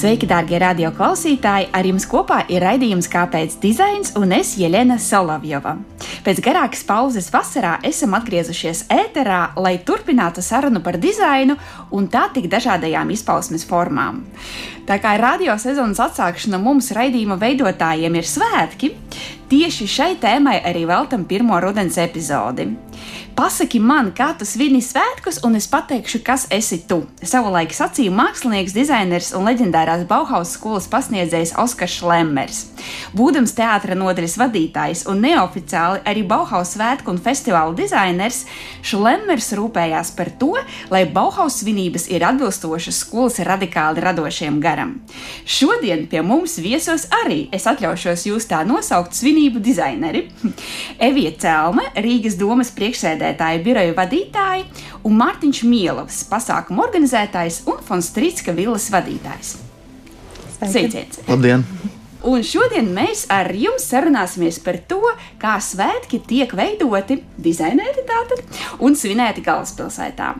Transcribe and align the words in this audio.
Sveiki, 0.00 0.24
darbie 0.24 0.56
radio 0.56 0.88
klausītāji! 0.96 1.66
Ar 1.76 1.84
jums 1.84 2.06
kopā 2.08 2.38
ir 2.48 2.62
raidījums 2.64 3.04
Kāpēc 3.12 3.58
dizains 3.60 4.14
un 4.16 4.30
es 4.32 4.54
Jelena 4.56 4.94
Solovjova. 4.96 5.74
Pēc 6.24 6.40
garākas 6.40 6.86
pauzes 6.88 7.28
vasarā 7.28 7.74
esam 7.84 8.16
atgriezušies 8.16 8.86
ēterā, 8.96 9.42
lai 9.60 9.74
turpinātu 9.84 10.40
sarunu 10.40 10.80
par 10.80 10.96
dizainu 11.02 11.58
un 11.92 12.08
tā 12.08 12.30
tik 12.32 12.48
dažādajām 12.48 13.12
izpausmes 13.12 13.66
formām. 13.68 14.22
Tā 14.88 14.96
kā 15.04 15.18
radio 15.20 15.58
sezonas 15.60 16.00
atsākšana 16.06 16.62
mums 16.64 16.88
raidījuma 16.96 17.36
veidotājiem 17.42 18.16
ir 18.16 18.30
svētki, 18.30 18.94
tieši 19.52 19.90
šai 19.98 20.14
tēmai 20.22 20.62
arī 20.64 20.88
veltam 20.88 21.28
pirmo 21.28 21.60
rudens 21.60 22.00
epizodi. 22.00 22.70
Pasaki 23.40 23.78
man, 23.80 24.10
kā 24.12 24.34
tu 24.36 24.44
svini 24.44 24.82
svētkus, 24.84 25.38
un 25.46 25.54
es 25.56 25.64
pateikšu, 25.70 26.18
kas 26.26 26.42
esi 26.52 26.76
tu. 26.84 26.98
Savulaik 27.24 27.70
sacīja 27.72 28.12
mākslinieks, 28.12 28.74
dizainers 28.76 29.30
un 29.32 29.46
leģendārās 29.48 30.02
Bauhaus 30.10 30.50
skolas 30.58 30.88
pasniedzējs 30.92 31.54
Oskars 31.62 31.94
Šlemmers. 32.00 32.58
Būdams 33.16 33.54
teātra 33.56 33.96
nodaļas 33.96 34.34
vadītājs 34.42 35.04
un 35.08 35.22
neoficiāli 35.24 36.02
arī 36.10 36.24
Bauhaus 36.28 36.74
svētku 36.74 37.14
un 37.14 37.20
festivālu 37.22 37.72
dizainers, 37.78 38.42
Šlemmers 38.84 39.48
rūpējās 39.56 40.12
par 40.18 40.32
to, 40.42 40.50
lai 40.92 41.06
Bauhaus 41.08 41.62
svinības 41.62 42.10
ir 42.12 42.26
atbilstošas 42.28 43.00
skolas 43.06 43.40
radikāli 43.46 44.04
radošiem 44.04 44.60
garam. 44.60 44.98
Šodien 45.48 46.04
pie 46.10 46.20
mums 46.26 46.58
viesos 46.60 47.06
arī 47.22 47.46
es 47.56 47.64
atļaušos 47.70 48.26
jūs 48.28 48.50
tā 48.50 48.60
nosaukt 48.68 49.16
svinību 49.16 49.64
dizaineri. 49.64 50.26
Evija 51.00 51.32
Celme, 51.40 51.88
Rīgas 51.96 52.36
domas 52.40 52.68
priekšsēdētāja 52.76 52.89
priekšsēdētāja 52.90 53.62
biroja 53.64 53.94
vadītāji 53.94 54.66
un 55.06 55.16
Mārtiņš 55.20 55.62
Mielovs, 55.68 56.24
pasākuma 56.30 56.86
organizētājs 56.88 57.62
un 57.70 57.80
Fonstrītska 57.86 58.54
villas 58.56 58.90
vadītājs. 58.92 59.56
Sveiciens! 60.60 61.22
Labdien! 61.28 61.64
Un 62.20 62.42
šodien 62.44 62.90
mēs 62.92 63.22
ar 63.32 63.48
jums 63.56 63.86
sarunāsimies 63.88 64.58
par 64.60 64.76
to, 64.90 65.00
kā 65.40 65.54
svētki 65.64 66.18
tiek 66.28 66.50
veidoti, 66.52 67.16
dizainēti 67.40 68.04
tātad 68.04 68.42
un 68.84 68.92
svinēti 68.92 69.40
galvaspilsētā. 69.46 70.34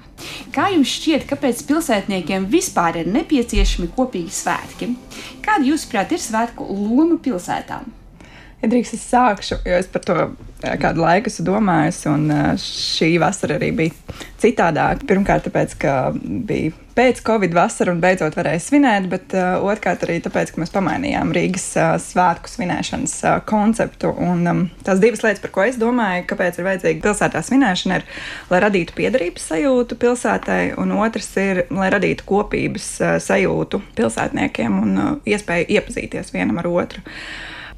Kā 0.52 0.66
jums 0.74 0.92
šķiet, 0.98 1.24
kāpēc 1.30 1.62
pilsētniekiem 1.70 2.50
vispār 2.52 3.00
ir 3.00 3.08
nepieciešami 3.14 3.88
kopīgi 3.96 4.36
svētki? 4.42 4.90
Kāda, 5.40 5.64
jūsuprāt, 5.70 6.12
ir 6.12 6.20
svētku 6.20 6.68
loma 6.68 7.16
pilsētām? 7.24 7.88
Ja 8.60 8.68
drīkst, 8.68 8.96
es 8.98 9.06
sākšu, 9.08 9.62
jo 9.64 9.76
es 9.80 9.88
par 9.88 10.02
to 10.04 10.16
eh, 10.20 10.76
kādu 10.80 11.00
laiku 11.00 11.30
esmu 11.32 11.46
domājis, 11.46 12.02
un 12.10 12.28
eh, 12.34 12.52
šī 12.60 13.14
vasara 13.22 13.56
arī 13.56 13.70
bija 13.78 14.18
citādāka. 14.42 15.06
Pirmkārt, 15.08 15.46
tāpēc, 15.48 15.76
ka 15.80 15.94
bija 16.14 16.74
pēc 17.00 17.22
Covid 17.24 17.54
vasara 17.56 17.94
un 17.94 18.00
beidzot 18.02 18.34
varēja 18.36 18.60
svinēt, 18.60 19.06
bet 19.08 19.32
uh, 19.36 19.62
otrkārt 19.64 20.02
arī 20.04 20.18
tāpēc, 20.20 20.50
ka 20.52 20.60
mēs 20.60 20.72
pamainījām 20.74 21.30
Rīgas 21.32 21.66
uh, 21.78 21.92
svētku 22.02 22.50
svinēšanas 22.50 23.14
uh, 23.24 23.36
konceptu. 23.48 24.10
Un 24.20 24.42
um, 24.50 24.62
tās 24.84 25.00
divas 25.00 25.22
lietas, 25.24 25.40
par 25.40 25.54
ko 25.54 25.64
es 25.64 25.78
domāju, 25.80 26.26
kāpēc 26.28 26.58
ir 26.58 26.66
vajadzīga 26.66 27.04
pilsētā 27.06 27.42
svinēšana, 27.46 28.00
ir, 28.00 28.20
lai 28.52 28.60
radītu 28.66 28.96
piederības 28.98 29.48
sajūtu 29.52 29.96
pilsētai, 30.02 30.60
un 30.82 30.92
otrs 30.98 31.30
ir, 31.40 31.62
lai 31.72 31.88
radītu 31.94 32.26
kopības 32.28 32.90
uh, 33.00 33.14
sajūtu 33.22 33.80
pilsētniekiem 33.96 34.82
un 34.82 34.98
uh, 34.98 35.14
iespēju 35.30 35.70
iepazīties 35.78 36.34
vienam 36.36 36.60
ar 36.60 36.68
otru. 36.68 37.06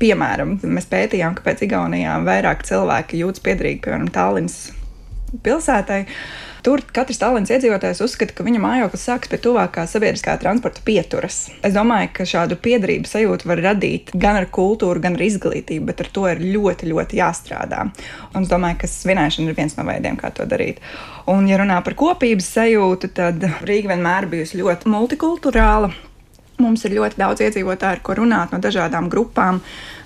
Piemēram, 0.01 0.57
mēs 0.65 0.89
pētījām, 0.93 1.37
kāpēc 1.39 1.67
Igaunijā 1.67 2.17
vairāk 2.27 2.65
cilvēki 2.69 3.25
jūtas 3.25 3.45
piederīgi, 3.45 3.83
piemēram, 3.85 4.09
Tallinas 4.15 4.63
pilsētai. 5.45 6.05
Tur 6.63 6.79
katrs 6.95 7.19
Tallinas 7.19 7.51
iedzīvotājs 7.51 8.03
uzskata, 8.05 8.37
ka 8.39 8.45
viņa 8.47 8.61
mājoklis 8.63 9.07
sākas 9.09 9.31
pie 9.33 9.41
tuvākā 9.43 9.83
sabiedriskā 9.91 10.37
transporta 10.39 10.85
pieturas. 10.87 11.49
Es 11.67 11.75
domāju, 11.75 12.13
ka 12.15 12.27
šādu 12.29 12.59
piederības 12.63 13.17
sajūtu 13.17 13.51
var 13.51 13.63
radīt 13.65 14.13
gan 14.15 14.39
ar 14.39 14.47
kultūru, 14.55 15.03
gan 15.03 15.19
ar 15.19 15.25
izglītību, 15.27 15.89
bet 15.89 16.05
ar 16.05 16.13
to 16.15 16.29
ir 16.31 16.45
ļoti, 16.45 16.93
ļoti 16.93 17.19
jāstrādā. 17.19 17.89
Un 18.31 18.47
es 18.47 18.53
domāju, 18.53 18.79
ka 18.85 18.93
svinēšana 18.93 19.51
ir 19.51 19.59
viens 19.59 19.75
no 19.79 19.89
veidiem, 19.89 20.21
kā 20.21 20.31
to 20.37 20.47
darīt. 20.47 20.79
Un, 21.33 21.51
ja 21.51 21.59
runā 21.59 21.81
par 21.83 21.99
kopības 21.99 22.55
sajūtu, 22.61 23.11
tad 23.19 23.43
Rīga 23.67 23.97
vienmēr 23.97 24.31
bijusi 24.31 24.63
ļoti 24.63 24.95
multikulturāla. 24.95 25.91
Mums 26.61 26.85
ir 26.85 26.97
ļoti 26.99 27.21
daudz 27.21 27.43
iedzīvotāju, 27.47 27.99
ar 27.99 28.05
ko 28.05 28.17
runāt 28.21 28.53
no 28.53 28.61
dažādām 28.63 29.09
grupām, 29.13 29.63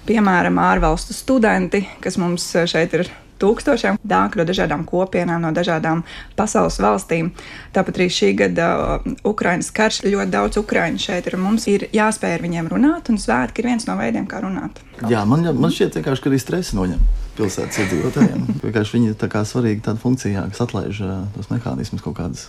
piemēram, 0.07 0.61
ārvalstu 0.62 1.17
studenti, 1.17 1.83
kas 2.01 2.19
mums 2.23 2.53
šeit 2.71 2.95
ir 2.95 3.11
tūkstošiem 3.41 3.99
dāņu 4.01 4.41
no 4.41 4.47
dažādām 4.49 4.85
kopienām, 4.89 5.43
no 5.45 5.53
dažādām 5.55 6.03
pasaules 6.39 6.79
valstīm. 6.83 7.31
Tāpat 7.77 8.01
arī 8.01 8.09
šī 8.12 8.33
gada 8.39 8.69
uh, 8.77 9.15
Ukraiņas 9.29 9.71
karš 9.77 10.01
ļoti 10.06 10.33
daudz 10.33 10.61
ukrāņu 10.62 11.03
šeit 11.03 11.29
ir. 11.29 11.39
Mums 11.41 11.69
ir 11.73 11.87
jāspēj 11.95 12.37
ar 12.39 12.45
viņiem 12.45 12.71
runāt, 12.73 13.11
un 13.12 13.21
svētki 13.21 13.62
ir 13.62 13.71
viens 13.73 13.89
no 13.89 13.97
veidiem, 14.01 14.27
kā 14.31 14.41
runāt. 14.45 14.81
Jā, 15.12 15.25
man, 15.29 15.45
man 15.61 15.73
šķiet, 15.75 16.01
ka 16.05 16.17
arī 16.17 16.41
stresa 16.41 16.79
noņem 16.79 17.03
pilsētas 17.37 17.83
iedzīvotājiem. 17.85 18.47
Vienkārši 18.65 18.97
viņi 18.97 19.12
ir 19.12 19.19
tā 19.21 19.29
kā 19.33 19.45
svarīga 19.49 19.91
tāda 19.91 20.01
funkcija, 20.01 20.47
kas 20.53 20.65
atlaiž 20.65 21.03
uh, 21.05 21.17
tos 21.37 21.51
mehānismus 21.53 22.05
kaut 22.05 22.17
kādas 22.21 22.47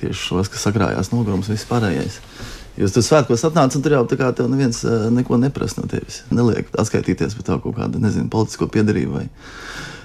tieši 0.00 0.30
šos, 0.30 0.52
kas 0.52 0.64
sakrājās 0.64 1.12
nogurums, 1.12 1.50
viss 1.52 1.68
pārējais. 1.68 2.20
Jūs 2.76 2.92
tur 2.92 3.04
svētkos 3.04 3.44
atnācat, 3.48 3.78
un 3.78 3.84
tur 3.84 3.94
jau 3.96 4.02
tā 4.08 4.18
kā 4.20 4.30
tev 4.36 4.50
neviens 4.52 4.82
uh, 4.84 5.06
neko 5.12 5.38
neprasa 5.40 5.80
no 5.80 5.88
tevis. 5.88 6.22
Neliek 6.34 6.68
atskaitīties 6.76 7.36
par 7.38 7.46
tavu 7.48 7.62
kaut 7.66 7.78
kādu, 7.78 8.00
nezinu, 8.02 8.28
politisko 8.32 8.68
piedarību 8.72 9.14
vai, 9.16 9.26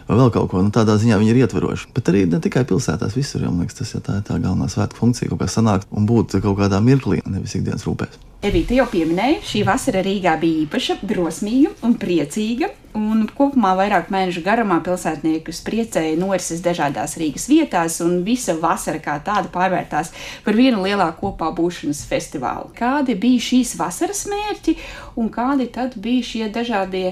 vai 0.08 0.18
vēl 0.22 0.34
kaut 0.34 0.50
ko. 0.52 0.64
Nu, 0.66 0.74
tādā 0.74 0.98
ziņā 1.02 1.20
viņi 1.22 1.34
ir 1.34 1.44
ietveroši. 1.44 1.92
Bet 1.96 2.12
arī 2.12 2.26
ne 2.30 2.42
tikai 2.44 2.66
pilsētās, 2.70 3.16
visur 3.18 3.46
jau 3.46 3.54
liekas, 3.60 3.82
tas 3.82 3.96
ja 3.96 4.04
tā 4.04 4.20
ir 4.20 4.28
tā 4.28 4.40
galvenā 4.42 4.70
svētku 4.72 5.02
funkcija, 5.04 5.32
kaut 5.32 5.44
kā 5.44 5.50
sanākt 5.52 5.90
un 5.92 6.10
būt 6.10 6.40
kaut 6.42 6.60
kādā 6.60 6.82
mirklī, 6.84 7.22
nevis 7.26 7.58
ikdienas 7.60 7.88
rūpēs. 7.88 8.20
Evita 8.42 8.74
jau 8.74 8.88
pieminēja, 8.90 9.38
šī 9.46 9.60
vasara 9.68 10.00
Rīgā 10.02 10.32
bija 10.42 10.64
īpaša, 10.64 10.96
drosmīga 11.06 11.76
un 11.86 11.92
priecīga. 12.02 12.72
Un 12.98 13.28
kopumā 13.38 13.76
vairāk 13.78 14.10
mēnešu 14.12 14.42
garumā 14.42 14.80
pilsētniekus 14.82 15.60
priecēja 15.68 16.18
norises 16.18 16.64
dažādās 16.66 17.14
Rīgas 17.22 17.46
vietās, 17.52 18.00
un 18.02 18.24
visa 18.26 18.58
vasara 18.58 18.98
kā 18.98 19.20
tāda 19.22 19.46
pārvērtās 19.54 20.10
par 20.42 20.58
vienu 20.58 20.82
lielāku 20.82 21.28
kopā 21.28 21.52
būšanas 21.54 22.02
festivālu. 22.10 22.74
Kādi 22.74 23.14
bija 23.14 23.46
šīs 23.52 23.78
vasaras 23.78 24.26
mērķi 24.34 24.76
un 25.22 25.30
kādi 25.30 25.70
tad 25.78 25.94
bija 26.02 26.26
šie 26.34 26.50
dažādie 26.50 27.12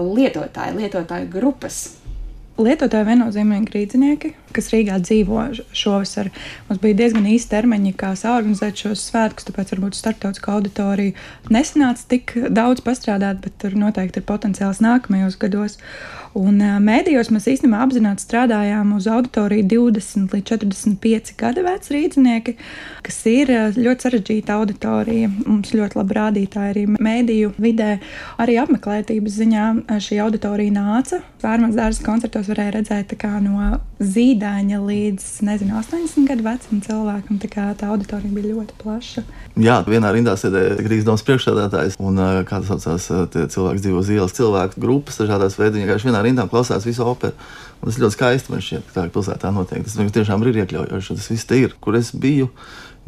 lietotāji, 0.00 0.78
lietotāju 0.80 1.28
grupas? 1.28 1.99
Lietotāji 2.60 3.06
viennozīmīgi 3.08 3.72
rīznieki, 3.74 4.30
kas 4.56 4.70
Rīgā 4.74 4.98
dzīvo 5.02 5.46
šovasar. 5.76 6.30
Mums 6.68 6.82
bija 6.82 6.98
diezgan 7.02 7.28
īsti 7.30 7.52
termiņi, 7.54 7.94
kā 8.00 8.12
organizēt 8.20 8.84
šos 8.84 9.04
svētkus, 9.10 9.48
tāpēc 9.48 9.74
varbūt 9.74 9.98
starptautiskā 9.98 10.56
auditorija 10.56 11.52
nesanāca 11.52 12.08
tik 12.14 12.36
daudz 12.50 12.84
pastrādāt, 12.86 13.42
bet 13.44 13.58
tur 13.62 13.76
noteikti 13.78 14.22
ir 14.22 14.28
potenciāls 14.28 14.82
nākamajos 14.84 15.38
gados. 15.40 15.78
Un 16.38 16.60
mēdījos 16.62 17.32
mēs 17.34 17.48
īstenībā 17.50 17.80
apzināti 17.82 18.22
strādājām 18.22 18.92
uz 18.94 19.08
auditoriju 19.10 19.64
20 19.66 20.30
līdz 20.30 20.46
45 20.52 21.32
gadu 21.40 21.64
veci 21.66 21.96
rīznieki, 21.96 22.54
kas 23.02 23.18
ir 23.26 23.50
ļoti 23.74 24.06
sarežģīta 24.06 24.58
auditorija. 24.60 25.30
Mums 25.40 25.74
ļoti 25.74 25.98
labi 25.98 26.16
rādītāji 26.20 26.74
arī 26.74 26.84
mēdīju 26.94 27.50
vidē, 27.58 27.96
arī 28.38 28.60
apmeklētības 28.62 29.40
ziņā 29.40 29.66
šī 30.06 30.20
auditorija 30.22 30.76
nāca. 30.76 31.18
Vērmans 31.42 31.74
dārza 31.78 32.06
koncertos 32.06 32.46
varēja 32.52 32.76
redzēt 32.78 33.16
no 33.42 33.80
zīdaiņa 34.40 34.78
līdz 34.80 35.24
nezinu, 35.44 35.74
80 35.76 36.28
gadu 36.28 36.44
vecam 36.46 36.80
cilvēkam. 36.80 37.38
Tā, 37.40 37.48
kā, 37.52 37.64
tā 37.76 37.90
auditorija 37.92 38.32
bija 38.32 38.54
ļoti 38.54 38.76
plaša. 38.80 39.24
Jā, 39.60 39.80
vienā 39.84 40.12
rindā 40.14 40.32
sēdēja 40.40 40.78
Rīgas 40.80 41.04
domas 41.04 41.24
priekšsēdētājs 41.28 41.98
un 42.00 42.20
kā 42.48 42.62
tas 42.62 42.70
saucās, 42.70 43.08
cilvēks 43.36 43.84
dzīvo 43.84 44.00
uz 44.00 44.12
ielas, 44.14 44.36
cilvēku 44.36 44.80
grupas 44.80 45.20
dažādās 45.20 45.58
veidā. 45.60 45.82
Viņš 45.84 46.08
vienā 46.08 46.22
rindā 46.24 46.46
klausās 46.48 46.88
visu 46.88 47.04
operu. 47.04 47.36
Un 47.80 47.88
tas 47.88 48.00
ļoti 48.00 48.16
skaisti 48.16 48.52
man 48.52 48.64
šķiet, 48.64 48.88
ka 48.88 48.96
tā 48.96 49.06
pilsētā 49.12 49.52
notiek. 49.56 49.84
Tas 49.84 50.16
tiešām 50.16 50.44
ir 50.44 50.62
iekļaujoši. 50.64 51.16
Tas 51.20 51.30
viss 51.32 51.56
ir, 51.56 51.76
kur 51.80 51.96
es 52.00 52.14
biju 52.16 52.48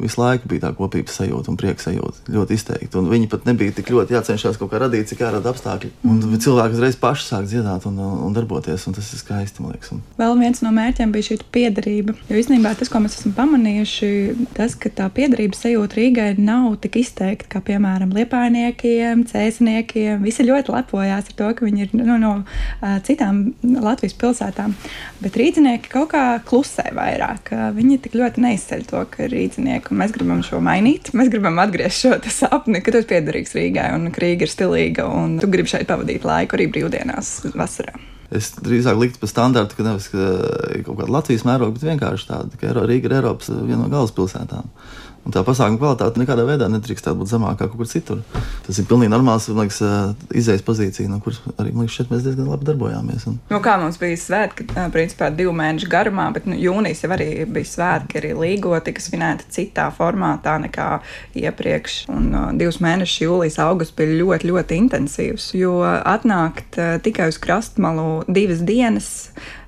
visu 0.03 0.21
laiku 0.21 0.49
bija 0.51 0.67
tā 0.67 0.73
kopības 0.77 1.17
sajūta 1.19 1.51
un 1.51 1.59
prieka 1.59 1.83
sajūta 1.83 2.33
ļoti 2.33 2.57
izteikti. 2.57 2.97
Un 2.99 3.09
viņi 3.11 3.29
pat 3.31 3.47
nebija 3.49 3.75
tik 3.77 3.91
ļoti 3.93 4.17
jācenšas 4.17 4.59
kaut 4.61 4.71
kā 4.73 4.81
radīt, 4.83 5.09
cik 5.11 5.23
ārā 5.25 5.41
apstākļi. 5.53 5.91
Un 6.05 6.19
mm. 6.19 6.41
cilvēki 6.43 6.77
uzreiz 6.77 6.97
paši 6.99 7.27
sāk 7.29 7.47
dziedāt 7.49 7.87
un, 7.89 7.99
un 7.99 8.35
darboties, 8.35 8.87
un 8.89 8.97
tas 8.97 9.09
ir 9.13 9.21
skaisti. 9.21 9.63
Un... 9.63 10.01
Vēl 10.19 10.37
viens 10.39 10.61
no 10.65 10.71
mērķiem 10.75 11.13
bija 11.13 11.29
šī 11.31 11.39
piederība. 11.53 12.15
Jo 12.29 12.39
īstenībā 12.39 12.73
tas, 12.79 12.91
ko 12.91 13.01
mēs 13.03 13.17
esam 13.19 13.35
pamanījuši, 13.37 14.11
tas, 14.57 14.75
ka 14.79 14.91
tā 14.93 15.09
piederības 15.13 15.63
sajūta 15.65 15.99
Rīgai 15.99 16.29
nav 16.41 16.77
tik 16.83 16.99
izteikta 17.03 17.49
kā 17.53 17.63
piemēram 17.65 18.13
liepainiekiem, 18.15 19.25
cēsniekiem. 19.29 20.23
Visi 20.25 20.45
ļoti 20.47 20.73
lepojās 20.73 21.29
ar 21.31 21.37
to, 21.39 21.51
ka 21.57 21.67
viņi 21.67 21.85
ir 21.85 21.95
nu, 21.99 22.17
no 22.21 22.33
uh, 22.41 22.97
citām 23.05 23.43
Latvijas 23.63 24.17
pilsētām. 24.19 24.75
Bet 25.23 25.37
rīznieki 25.39 25.91
kaut 25.93 26.11
kā 26.13 26.23
klusē 26.47 26.89
vairāk. 26.95 27.53
Viņi 27.77 27.99
tik 28.03 28.17
ļoti 28.19 28.43
neizceļ 28.43 28.85
to, 28.89 29.03
ka 29.11 29.27
ir 29.27 29.33
rīznieki 29.35 29.92
un 29.93 30.01
mēs 30.01 30.13
gribam 30.15 30.41
šo 30.45 30.59
mainīt. 30.63 31.13
Mēs 31.15 31.29
gribam 31.33 31.61
atgriezt 31.61 32.01
šo 32.03 32.17
sapni, 32.33 32.81
ka 32.83 32.93
tu 32.93 32.99
esi 32.99 33.11
piederīgs 33.13 33.53
Rīgai 33.57 33.91
un 33.95 34.09
ka 34.13 34.25
Rīga 34.25 34.47
ir 34.47 34.51
stilīga 34.51 35.05
un 35.09 35.37
tu 35.41 35.49
gribi 35.53 35.71
šeit 35.71 35.87
pavadīt 35.89 36.25
laiku 36.27 36.57
arī 36.57 36.67
brīvdienās 36.73 37.35
vasarā. 37.53 37.95
Es 38.33 38.49
drīzāk 38.57 38.97
liktu 38.97 39.21
par 39.21 39.29
standartu, 39.29 39.77
ka 39.77 39.85
nevis 39.85 40.09
ka 40.09 40.27
kaut 40.87 40.97
kāda 40.97 41.13
Latvijas 41.13 41.45
mēroga, 41.45 41.75
bet 41.75 41.85
vienkārši 41.91 42.29
tāda, 42.31 42.59
ka 42.59 42.73
Rīga 42.79 43.09
ir 43.09 43.17
Eiropas 43.19 43.51
viena 43.53 43.83
no 43.83 43.91
galvaspilsētām. 43.93 44.71
Un 45.23 45.31
tā 45.31 45.39
pasākuma 45.47 45.79
kvalitāte 45.79 46.19
nekādā 46.19 46.43
veidā 46.43 46.67
nedrīkst 46.67 47.07
būt 47.15 47.29
zemākā 47.31 47.69
kaut 47.69 47.77
kur 47.79 47.87
citur. 47.87 48.19
Tas 48.65 48.79
ir 48.79 48.87
pilnīgi 48.89 49.13
normāls 49.13 49.47
liekas, 49.47 49.79
izējas 50.35 50.65
pozīcija, 50.67 51.07
no 51.07 51.21
kuras 51.23 51.39
arī 51.55 51.71
liekas, 51.71 51.95
šeit 51.95 52.11
mēs 52.11 52.25
diezgan 52.25 52.49
labi 52.51 52.67
darbojāmies. 52.67 53.23
Un... 53.31 53.37
Nu, 53.51 53.61
kā 53.63 53.77
mums 53.79 53.99
bija 54.01 54.19
svētki, 54.19 54.67
principā 54.91 55.31
divu 55.31 55.55
mēnešu 55.55 55.87
garumā, 55.91 56.27
bet 56.35 56.49
nu, 56.49 56.57
jūnijas 56.59 57.05
jau 57.05 57.13
arī 57.15 57.29
bija 57.47 57.71
svētki, 57.71 58.19
arī 58.19 58.33
līgo 58.41 58.75
tika 58.83 59.03
svinēta 59.03 59.47
citā 59.53 59.87
formātā 59.95 60.57
nekā 60.65 60.89
iepriekš. 61.39 61.97
Un 62.11 62.29
uh, 62.33 62.51
divus 62.59 62.81
mēnešus 62.83 63.23
jūlijas, 63.23 63.61
augusts 63.63 63.95
bija 63.95 64.19
ļoti, 64.19 64.51
ļoti 64.51 64.83
intensīvs, 64.83 65.53
jo 65.55 65.79
atnākt 65.87 66.79
uh, 66.81 66.97
tikai 67.03 67.31
uz 67.31 67.39
krastmalu 67.39 68.25
divas 68.27 68.63
dienas 68.67 69.13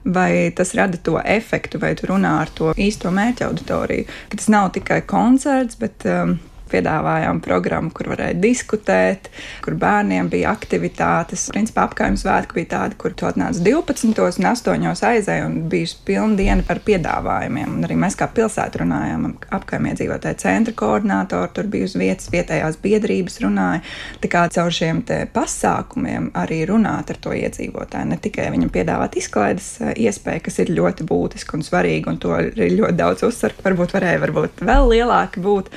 vai 0.05 0.51
tas 0.55 0.73
rada 0.77 0.97
to 1.01 1.17
efektu, 1.19 1.79
vai 1.81 1.95
tu 1.97 2.09
runā 2.11 2.35
ar 2.43 2.51
to 2.53 2.73
īsto 2.77 3.11
mērķa 3.13 3.49
auditoriju. 3.49 4.05
Ka 4.29 4.39
tas 4.39 4.51
nav 4.53 4.69
tikai 4.75 5.01
koncerts, 5.09 5.79
bet 5.81 6.05
um, 6.09 6.37
piedāvājām 6.71 7.41
programmu, 7.45 7.91
kur 7.95 8.11
varēja 8.13 8.37
diskutēt, 8.41 9.29
kur 9.65 9.77
bērniem 9.79 10.29
bija 10.31 10.53
aktivitātes. 10.55 11.47
Principā 11.53 11.85
apgājuma 11.89 12.19
svētki 12.19 12.59
bija 12.59 12.71
tādi, 12.75 12.99
kur 13.01 13.15
tu 13.17 13.27
atnāc 13.29 13.59
12. 13.65 14.11
un 14.11 14.49
8. 14.51 14.89
aizēja 15.11 15.47
un 15.47 15.59
bija 15.71 15.93
pilna 16.07 16.39
diena 16.39 16.65
ar 16.69 16.81
piedāvājumiem. 16.85 17.77
Un 17.77 17.87
arī 17.87 17.97
mēs 17.99 18.17
kā 18.19 18.27
pilsēta 18.31 18.81
runājām, 18.83 19.27
apgājuma 19.55 19.93
iedzīvotāju 19.93 20.41
centra 20.41 20.75
koordinātori 20.77 21.53
tur 21.55 21.69
bija 21.71 21.89
uz 21.89 21.95
vietas, 21.99 22.29
vietējās 22.33 22.79
biedrības 22.83 23.39
runāja. 23.43 23.83
Tā 24.23 24.31
kā 24.31 24.45
caur 24.55 24.73
šiem 24.73 25.03
pasākumiem 25.33 26.31
arī 26.37 26.61
runāt 26.69 27.11
ar 27.13 27.19
to 27.21 27.33
iedzīvotāju, 27.35 28.09
ne 28.11 28.19
tikai 28.21 28.49
viņam 28.53 28.71
piedāvāt 28.73 29.17
izklaides 29.19 29.69
eh, 29.81 29.93
iespēju, 30.07 30.45
kas 30.47 30.59
ir 30.63 30.73
ļoti 30.75 31.07
būtiski 31.09 31.57
un 31.57 31.65
svarīgi, 31.65 32.09
un 32.11 32.19
to 32.21 32.33
arī 32.35 32.71
ļoti 32.75 32.99
daudz 32.99 33.25
uzsver, 33.27 33.55
varbūt 33.65 33.95
varēja 33.97 34.23
varbūt 34.25 34.65
vēl 34.65 34.91
lielāki 34.95 35.43
būt 35.45 35.71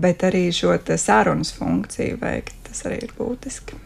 bet 0.00 0.24
arī 0.28 0.48
šo 0.54 0.76
sarunas 0.96 1.52
funkciju 1.56 2.22
veikt. 2.22 2.56
Tas 2.68 2.84
arī 2.84 3.02
ir 3.06 3.12
būtiski. 3.16 3.78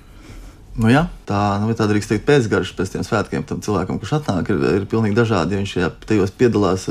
Nu 0.72 0.88
jā, 0.88 1.02
tā 1.28 1.38
nu, 1.60 1.68
tā 1.76 1.84
drīkst 1.88 2.14
teikt, 2.14 2.24
pēcgarša 2.24 2.76
pēc 2.78 2.94
tiem 2.94 3.02
svētkiem 3.04 3.42
tam 3.44 3.60
cilvēkam, 3.64 3.98
kurš 4.00 4.14
atnāk, 4.22 4.48
ir, 4.54 4.62
ir 4.78 4.86
pilnīgi 4.88 5.18
dažādi. 5.18 5.52
Ja 5.52 5.60
viņš 5.60 5.74
tajos 6.08 6.32
piedalās 6.32 6.86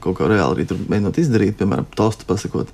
kaut 0.00 0.16
kā 0.16 0.30
reāli 0.30 0.64
arī 0.64 0.78
mēģinot 0.88 1.20
izdarīt, 1.20 1.58
piemēram, 1.60 1.88
tostu 1.98 2.24
pasakot. 2.28 2.72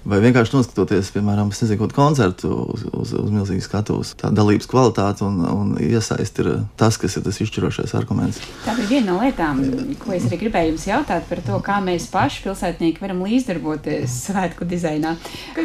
Vai 0.00 0.16
vienkārši 0.24 0.54
noskatoties, 0.54 1.10
piemēram, 1.12 1.50
nezinu, 1.52 1.88
koncertu 1.92 2.48
uz, 2.72 2.86
uz, 2.88 3.10
uz 3.20 3.32
milzīgas 3.34 3.66
skatuves. 3.68 4.14
Tā 4.20 4.30
dalības 4.32 4.68
kvalitāte 4.70 5.26
un, 5.26 5.42
un 5.44 5.74
iesaist 5.76 6.40
ir 6.40 6.48
tas, 6.80 6.96
kas 7.00 7.18
ir 7.18 7.24
tas 7.26 7.40
izšķirošais 7.44 7.92
arguments. 7.98 8.40
Tā 8.64 8.72
bija 8.78 8.88
viena 8.94 9.12
no 9.12 9.18
lietām, 9.20 9.60
ko 10.00 10.14
es 10.16 10.24
arī 10.24 10.38
gribēju 10.46 10.72
jums 10.72 10.86
jautāt 10.88 11.26
par 11.28 11.42
to, 11.44 11.58
kā 11.66 11.76
mēs 11.84 12.08
paši 12.12 12.46
pilsētnieki 12.46 13.04
varam 13.04 13.20
līdzdarboties 13.26 14.14
svētku 14.30 14.68
dizainā. 14.70 15.18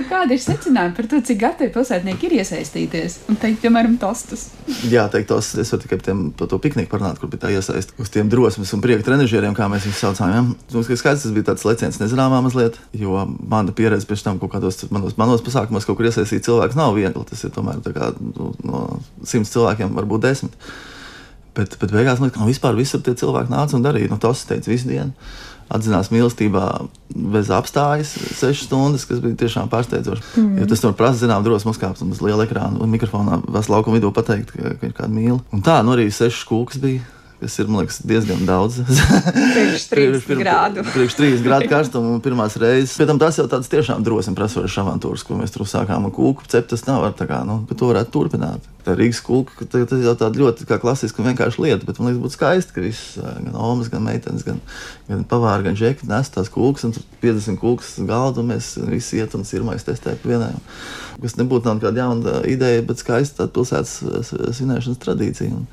Kāda 0.09 0.35
ir 0.35 0.43
secinājuma 0.43 0.97
par 0.99 1.09
to, 1.13 1.21
cik 1.31 1.39
gatavi 1.45 1.71
pilsētnieki 1.77 2.27
ir 2.27 2.37
iesaistīties 2.41 3.17
un 3.31 3.39
teikt, 3.39 3.63
piemēram, 3.63 3.95
tostus? 4.01 4.49
Jā, 4.91 5.07
teikt, 5.13 5.29
tos, 5.31 5.53
es 5.61 5.71
varu 5.71 5.85
tikai 5.85 6.01
tiem, 6.09 6.27
par 6.35 6.51
to 6.51 6.59
pikniku 6.59 6.91
parunāt, 6.91 7.21
kur 7.21 7.31
bija 7.31 7.45
tā 7.45 7.53
iesaist 7.55 7.95
uz 8.01 8.11
tiem 8.11 8.27
drosmes 8.31 8.75
un 8.75 8.83
prieka 8.83 9.07
trenažieriem, 9.07 9.55
kā 9.55 9.71
mēs 9.71 9.87
viņus 9.87 10.03
saucām. 10.09 10.35
Ja? 10.35 10.43
Mums, 10.75 10.91
skaidrs, 10.91 11.23
tas 11.23 11.35
bija 11.35 11.51
tāds 11.53 11.63
leciens 11.67 12.01
nezināmā 12.01 12.41
mazliet, 12.43 12.81
jo 12.97 13.23
mana 13.39 13.71
pieredze 13.75 14.09
pēc 14.09 14.24
tam 14.25 14.41
kaut 14.41 14.55
kādos 14.55 14.81
manos, 14.93 15.15
manos 15.19 15.43
pasākumos 15.45 15.87
kaut 15.87 15.99
kur 15.99 16.09
iesaistīt 16.09 16.45
cilvēku 16.47 16.77
nav 16.79 16.97
viegli. 16.97 17.23
Tas 17.29 17.45
ir 17.45 17.53
tomēr 17.55 17.81
kā, 17.85 18.11
nu, 18.19 18.51
no 18.65 18.83
simts 19.27 19.53
cilvēkiem, 19.55 19.95
varbūt 19.95 20.27
desmit. 20.27 20.55
Bet, 21.55 21.77
bet 21.79 21.93
beigās 21.93 22.19
man 22.19 22.27
liekas, 22.27 22.35
ka 22.35 22.43
no 22.43 22.51
vispār 22.51 22.77
visur 22.77 23.03
tie 23.03 23.15
cilvēki 23.15 23.53
nāca 23.53 23.77
un 23.77 23.85
darīja. 23.85 24.11
Nu, 24.11 24.19
tas 24.21 24.43
teica 24.49 24.71
visu 24.71 24.89
dienu. 24.91 25.15
Atzinās 25.71 26.11
mīlestībā 26.13 26.65
bez 27.33 27.47
apstājas, 27.49 28.11
sešas 28.37 28.67
stundas, 28.67 29.07
kas 29.09 29.21
bija 29.23 29.39
tiešām 29.39 29.71
pārsteidzoši. 29.71 30.25
Mm. 30.37 30.59
Jo 30.61 30.67
tas 30.69 30.83
var 30.85 30.93
prasīt, 30.99 31.23
zinām, 31.23 31.41
drosmi 31.47 31.71
uzkāpt 31.71 32.03
uz 32.05 32.21
liela 32.21 32.45
ekrāna 32.45 32.77
un 32.83 32.91
mikrofonā, 32.93 33.39
vēl 33.49 33.71
laukuma 33.73 33.97
vidū 33.97 34.11
pateikt, 34.13 34.53
ka, 34.53 34.75
ka 34.77 34.91
ir 34.91 34.93
kāda 34.93 35.09
mīla. 35.15 35.39
Un 35.55 35.65
tā, 35.65 35.79
nu 35.81 35.95
arī 35.95 36.05
sešas 36.13 36.45
kūkas 36.51 36.83
bija 36.83 37.01
kas 37.39 37.57
ir 37.59 37.71
liekas, 37.71 37.99
diezgan 38.07 38.45
daudz. 38.47 38.79
Priekš 39.55 39.87
3 39.91 40.37
grādu. 40.39 40.85
Priekš 40.93 41.17
3 41.19 41.43
grādu 41.45 41.71
karstumu 41.71 42.19
pirmās 42.23 42.55
reizes. 42.61 42.95
Pēc 42.99 43.11
tam 43.11 43.21
tas 43.21 43.39
jau 43.39 43.47
tāds 43.51 43.71
tiešām 43.71 44.05
drosmi 44.05 44.35
prasošs 44.37 44.79
avantūrs, 44.83 45.25
ko 45.27 45.39
mēs 45.39 45.53
tur 45.55 45.67
sākām. 45.69 46.07
Un 46.07 46.15
kūku 46.15 46.47
cept 46.51 46.71
tas 46.73 46.85
nav, 46.87 47.07
tā 47.19 47.27
kā, 47.29 47.43
nu, 47.47 47.61
bet 47.69 47.81
to 47.81 47.91
varētu 47.91 48.13
turpināt. 48.15 48.71
Tā 48.85 48.93
Rīgas 48.93 49.17
kūka, 49.25 49.65
tas 49.65 49.89
jau 49.97 50.13
tāda 50.13 50.37
ļoti 50.37 50.67
kā 50.69 50.77
klasiska 50.77 51.23
un 51.23 51.31
vienkārša 51.31 51.63
lieta, 51.63 51.87
bet 51.87 51.97
man 51.97 52.11
liekas, 52.11 52.21
būtu 52.21 52.35
skaisti, 52.35 52.75
ka 52.75 52.83
viss, 52.83 53.15
gan 53.17 53.55
omas, 53.57 53.89
gan 53.89 54.03
meitenes, 54.05 54.43
gan, 54.45 54.59
gan 55.07 55.23
pavāri, 55.25 55.65
gan 55.65 55.79
žeki 55.79 56.05
nes 56.05 56.29
tās 56.29 56.51
kūkas, 56.53 56.85
un 56.85 56.93
tur 56.93 57.07
50 57.23 57.57
kūkas 57.63 57.95
galdu, 58.05 58.43
un 58.43 58.51
mēs 58.53 58.75
visi 58.85 59.17
iet 59.17 59.33
un 59.33 59.47
sirmais 59.47 59.87
testē 59.87 60.13
pa 60.21 60.29
vienai. 60.29 60.51
Kas 61.23 61.33
nebūtu 61.39 61.71
tāda 61.81 61.97
jauna 61.97 62.35
ideja, 62.45 62.83
bet 62.85 63.01
skaista 63.01 63.41
tāda 63.41 63.55
pilsētas 63.55 64.29
svinēšanas 64.59 65.01
tradīcija. 65.01 65.55
Un 65.55 65.65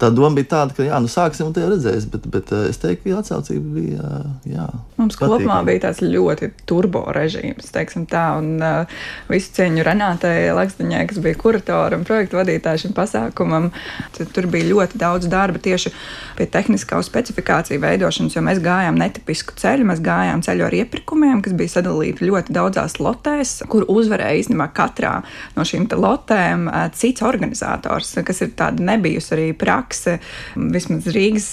tā 0.00 0.10
doma 0.10 0.32
bija 0.40 0.50
tāda, 0.56 0.74
ka, 0.74 0.86
jā, 0.88 0.98
nu 1.04 1.07
sāksim 1.12 1.48
un 1.48 1.54
te 1.56 1.64
redzēs, 1.66 2.06
bet, 2.12 2.26
bet 2.32 2.52
es 2.68 2.80
teiktu, 2.82 3.10
ka 3.10 3.22
atsaucība 3.22 3.74
bija, 3.74 4.12
jā. 4.48 4.66
Mums 4.98 5.16
patīkam. 5.18 5.34
kopumā 5.34 5.58
bija 5.66 5.84
tāds 5.86 6.02
ļoti 6.04 6.50
turbo 6.68 7.04
režīms, 7.14 7.70
teiksim 7.74 8.06
tā, 8.10 8.24
un 8.40 8.62
uh, 8.62 9.00
visu 9.30 9.52
cieņu 9.58 9.84
Renātai 9.86 10.48
Lakstiņai, 10.56 11.04
kas 11.10 11.20
bija 11.24 11.38
kuratora 11.38 11.98
un 11.98 12.06
projektu 12.08 12.40
vadītāja 12.40 12.84
šim 12.84 12.94
pasākumam. 12.96 13.70
Tur 14.16 14.48
bija 14.50 14.70
ļoti 14.70 14.98
daudz 15.00 15.28
darba 15.30 15.60
tieši 15.62 15.92
pie 16.38 16.46
tehniskā 16.50 17.00
specifikāciju 17.04 17.82
veidošanas, 17.82 18.36
jo 18.36 18.42
mēs 18.46 18.62
gājām 18.64 18.98
netipisku 18.98 19.56
ceļu. 19.58 19.86
Mēs 19.88 20.02
gājām 20.04 20.42
ceļu 20.46 20.66
ar 20.66 20.78
iepirkumiem, 20.80 21.42
kas 21.44 21.54
bija 21.58 21.74
sadalīti 21.78 22.28
ļoti 22.28 22.54
daudzās 22.56 22.98
lotēs, 23.02 23.58
kur 23.70 23.86
uzvarēja 23.90 24.42
īstenībā 24.42 24.70
katrā 24.76 25.18
no 25.56 25.66
šīm 25.66 25.88
lotēm 25.98 26.68
cits 26.96 27.24
organizators, 27.26 28.14
kas 28.26 28.42
ir 28.44 28.54
tāda 28.58 28.84
nebijusi 28.84 29.34
arī 29.36 29.48
prakse, 29.58 30.18
vismaz 30.56 30.87
Rīgas 30.88 31.48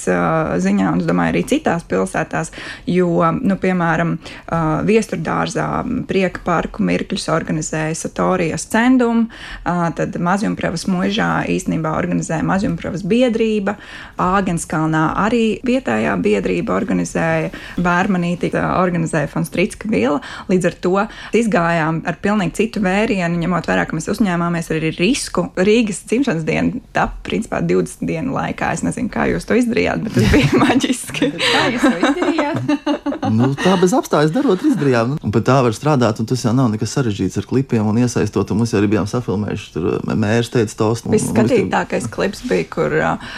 ziņā, 0.64 0.90
un 0.94 1.04
es 1.04 1.10
domāju, 1.10 1.34
arī 1.34 1.44
citās 1.50 1.86
pilsētās. 1.90 2.52
Jo, 2.90 3.10
nu, 3.42 3.58
piemēram, 3.62 4.16
viesturdārzā 4.88 5.68
prieka 6.10 6.44
parku 6.46 6.86
mirkļus 6.86 7.28
organizēja 7.34 7.96
Satorijas 8.00 8.68
centum, 8.72 9.28
tad 9.66 10.16
mazjumpravas 10.22 10.88
mužā 10.92 11.30
īstenībā 11.52 11.96
organizēja 11.98 12.46
mazjumpravas 12.48 13.06
biedrība, 13.08 13.78
Āgenskalnā 14.22 15.04
arī 15.26 15.60
vietējā 15.66 16.16
biedrība 16.24 16.76
organizēja, 16.78 17.52
Bērmanītī 17.82 18.52
organizēja 18.56 19.30
Fonstrītska 19.32 19.90
vila. 19.92 20.22
Līdz 20.50 20.70
ar 20.70 20.78
to 20.84 20.94
izgājām 21.36 22.02
ar 22.08 22.20
pilnīgi 22.24 22.56
citu 22.62 22.84
vērienu, 22.86 23.40
ņemot 23.42 23.68
vērā, 23.70 23.86
ka 23.90 23.98
mēs 23.98 24.08
uzņēmāmies 24.14 24.72
arī 24.76 24.94
risku. 24.96 25.48
Rīgas 25.58 26.04
dzimšanas 26.08 26.46
diena 26.48 26.82
tap 26.96 27.18
principā 27.28 27.60
20 27.66 28.06
dienu 28.08 28.36
laikā. 28.38 28.72
Es 28.76 28.84
nezinu, 28.86 29.12
kā 29.12 29.25
jūs 29.30 29.48
to 29.48 29.58
izdarījāt, 29.60 30.04
bet 30.06 30.18
tas 30.18 30.32
bija 30.34 30.60
maģiski. 30.66 31.32
kā 31.54 31.64
jūs 31.74 31.86
to 31.86 31.96
izdarījāt? 32.00 32.62
nu, 33.36 33.52
tā 33.60 33.76
bez 33.82 33.96
apstājas 33.98 34.34
darot, 34.36 34.64
izdarījām. 34.68 35.16
Un 35.26 35.34
pat 35.36 35.48
tā 35.50 35.58
var 35.66 35.76
strādāt, 35.76 36.22
un 36.22 36.30
tas 36.30 36.44
jau 36.46 36.54
nav 36.56 36.72
nekas 36.74 36.96
sarežģīts 36.98 37.42
ar 37.42 37.50
klipiem 37.50 37.88
un 37.90 38.00
iesaistot. 38.04 38.52
Un 38.52 38.62
mums 38.62 38.74
jau 38.74 38.82
arī 38.82 38.92
bijām 38.96 39.10
safilmējuši. 39.10 39.72
Tur 39.76 39.88
mērs 40.16 40.52
teica, 40.54 40.78
tostu. 40.80 41.12
Viskatītākais 41.14 42.08
klips 42.14 42.44
bija, 42.50 42.68
kur 42.72 42.96
uh, 43.00 43.32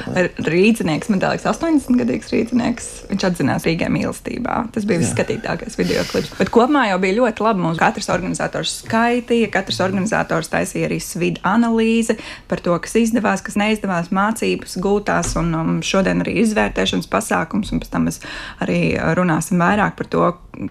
rīznieks, 0.47 1.11
man 1.13 1.23
liekas, 1.23 1.47
80-gadīgs 1.49 2.33
rīznieks, 2.33 2.89
viņš 3.11 3.27
atzinās 3.31 3.67
Rīgai 3.67 3.89
mīlestībā. 3.93 4.59
Tas 4.75 4.87
bija 4.87 5.01
viskatītākais 5.03 5.77
video 5.79 6.03
klips. 6.11 6.33
Bet 6.39 6.51
kopumā 6.53 6.87
jau 6.91 6.99
bija 7.03 7.19
ļoti 7.21 7.45
labi. 7.45 7.63
Mums 7.67 7.81
katrs 7.81 8.09
organizators 8.13 8.77
skaitīja, 8.83 9.49
katrs 9.53 9.81
organizators 9.83 10.51
taisīja 10.51 10.89
arī 10.89 10.99
svidu 11.03 11.43
analīzi 11.47 12.17
par 12.49 12.61
to, 12.63 12.75
kas 12.83 12.95
izdevās, 12.99 13.43
kas 13.45 13.57
neizdevās, 13.59 14.11
mācības 14.13 14.77
gūtās, 14.83 15.33
un 15.39 15.53
um, 15.57 15.73
šodien 15.85 16.23
arī 16.23 16.39
izvērtēšanas 16.43 17.09
pasākums, 17.11 17.71
un 17.73 17.81
pēc 17.83 17.93
tam 17.93 18.07
mēs 18.09 18.21
arī 18.63 18.81
runāsim 19.17 19.61
vairāk 19.61 19.97
par 19.99 20.11
to, 20.11 20.27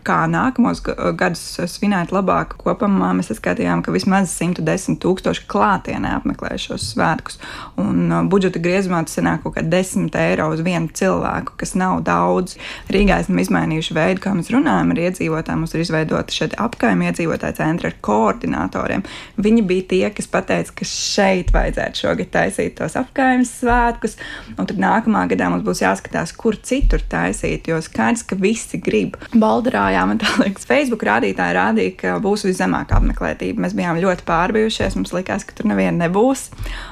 kā 0.06 0.25
nākamos 0.30 0.80
gadus 1.18 1.42
svinēt 1.70 2.12
labāk. 2.14 2.56
Kopumā 2.60 3.12
mēs 3.16 3.30
skatījām, 3.36 3.82
ka 3.84 3.94
vismaz 3.94 4.32
110 4.34 4.98
tūkstoši 5.02 5.44
klātienē 5.50 6.16
apmeklē 6.18 6.56
šos 6.60 6.88
svētkus. 6.92 7.38
Un 7.80 8.10
uh, 8.10 8.25
budžeta 8.30 8.62
griezumā 8.62 9.04
tas 9.06 9.20
nāk 9.22 9.44
kaut 9.44 9.56
kā 9.58 9.64
10 9.66 10.10
eiro 10.20 10.48
uz 10.54 10.62
vienu 10.66 10.90
cilvēku, 10.96 11.56
kas 11.60 11.76
nav 11.78 12.02
daudz. 12.06 12.56
Rīgā 12.92 13.20
esam 13.22 13.38
izmainījuši 13.42 13.96
veidu, 13.96 14.25
kā 14.25 14.34
mēs 14.36 14.50
runājam 14.54 14.92
ar 14.94 15.02
iedzīvotājiem. 15.06 15.62
Mums 15.62 15.76
ir 15.76 15.84
izveidota 15.84 16.34
šeit 16.34 16.56
apkaimē 16.62 17.10
iedzīvotāju 17.10 17.58
centra 17.60 17.92
ar 17.92 17.98
koordinatoriem. 18.06 19.06
Viņi 19.42 19.66
bija 19.66 19.88
tie, 19.92 20.04
kas 20.16 20.30
teica, 20.36 20.75
ka 20.80 20.88
šeit 20.88 21.52
vajadzētu 21.54 22.02
šogad 22.02 22.32
taisīt 22.34 22.76
tos 22.80 22.96
apkaimes 22.98 23.52
svētkus, 23.60 24.16
un 24.56 24.68
tad 24.68 24.80
nākamā 24.96 25.26
gadā 25.30 25.48
mums 25.52 25.64
būs 25.66 25.82
jāskatās, 25.84 26.32
kur 26.36 26.56
citur 26.56 27.02
taisīt, 27.10 27.68
jo 27.68 27.78
skaidrs, 27.84 28.24
ka 28.26 28.38
visi 28.40 28.80
grib. 28.82 29.16
Baldarājā, 29.36 30.04
man 30.08 30.20
liekas, 30.42 30.66
Facebook 30.68 31.04
rādītāji 31.06 31.56
rādīja, 31.56 31.94
ka 32.00 32.16
būs 32.24 32.46
viszemākā 32.48 32.98
apmeklētība. 33.00 33.62
Mēs 33.64 33.76
bijām 33.76 34.00
ļoti 34.02 34.26
pārbijušies, 34.28 34.96
mums 34.98 35.14
likās, 35.16 35.46
ka 35.46 35.56
tur 35.56 35.68
neviena 35.70 36.06
nebūs. 36.06 36.48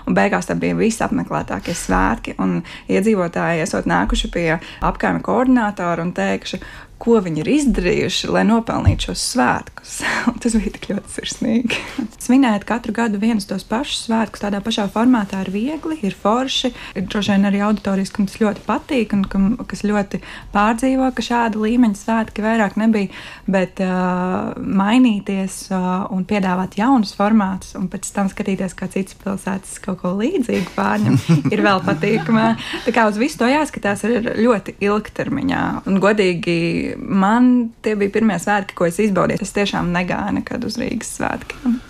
Un 0.09 0.17
beigās 0.17 0.49
tā 0.51 0.57
bija 0.61 0.77
visapmeklētākie 0.79 1.77
svētki, 1.79 2.37
un 2.43 2.61
iedzīvotāji 2.93 3.65
esot 3.65 3.89
nākuši 3.91 4.33
pie 4.35 4.49
apkaimē 4.85 5.23
koordinātora 5.25 6.05
un 6.05 6.13
teikuši, 6.17 6.61
ko 7.03 7.19
viņi 7.25 7.43
ir 7.43 7.51
izdarījuši, 7.59 8.29
lai 8.33 8.45
nopelnītu 8.49 9.11
šos 9.11 9.23
svētkus. 9.35 9.97
tas 10.43 10.55
bija 10.57 10.73
tik 10.77 10.89
ļoti 10.93 11.13
sirsnīgi. 11.13 11.81
Svinēt 12.25 12.65
katru 12.69 12.95
gadu 12.97 13.21
vienus 13.21 13.49
tos 13.51 13.67
pašus 13.69 14.07
svētkus 14.07 14.45
tādā 14.45 14.61
pašā 14.65 14.87
formātā 14.93 15.43
ir 15.45 15.51
viegli, 15.55 15.99
ir 16.07 16.17
forši. 16.17 16.71
Ir 16.97 17.07
droši 17.11 17.35
vien 17.35 17.49
arī 17.51 17.61
auditorijas, 17.67 18.13
kam 18.15 18.29
tas 18.31 18.39
ļoti 18.41 18.65
patīk 18.67 19.15
un 19.17 19.25
kam, 19.31 19.49
kas 19.69 19.85
ļoti 19.85 20.23
pārdzīvo, 20.55 21.11
ka 21.15 21.27
šāda 21.27 21.61
līmeņa 21.61 22.01
svētki 22.01 22.45
vairāk 22.45 22.79
nebija. 22.81 23.13
Bet 23.51 23.83
uh, 23.85 24.55
mainīties 24.57 25.59
uh, 25.75 26.07
un 26.15 26.25
piedāvāt 26.29 26.79
jaunus 26.81 27.15
formātus 27.19 27.75
un 27.79 27.91
pēc 27.93 28.09
tam 28.15 28.31
skatīties, 28.33 28.77
kā 28.79 28.89
citas 28.93 29.19
pilsētas 29.21 29.77
kaut 29.85 30.01
ko 30.05 30.15
līdzīgu 30.23 30.73
pārņem, 30.79 31.21
ir 31.55 31.65
vēl 31.65 31.85
patīkamāk. 31.85 32.65
Tā 32.87 32.97
kā 32.97 33.09
uz 33.11 33.21
visu 33.21 33.43
to 33.43 33.51
jāskatās 33.51 34.07
ir 34.09 34.33
ļoti 34.41 34.79
ilgtermiņā. 34.85 35.65
Un 35.91 36.01
godīgi 36.03 36.55
man 36.99 37.51
tie 37.85 37.97
bija 38.01 38.15
pirmie 38.19 38.39
svētki, 38.41 38.77
ko 38.79 38.89
es 38.91 39.01
izbaudīju. 39.03 39.45
Es 39.45 39.57
tiešām 39.57 39.91
negāju 39.95 40.39
nekad 40.41 40.65
uz 40.69 40.79
Rīgas 40.81 41.17
svētkiem 41.19 41.83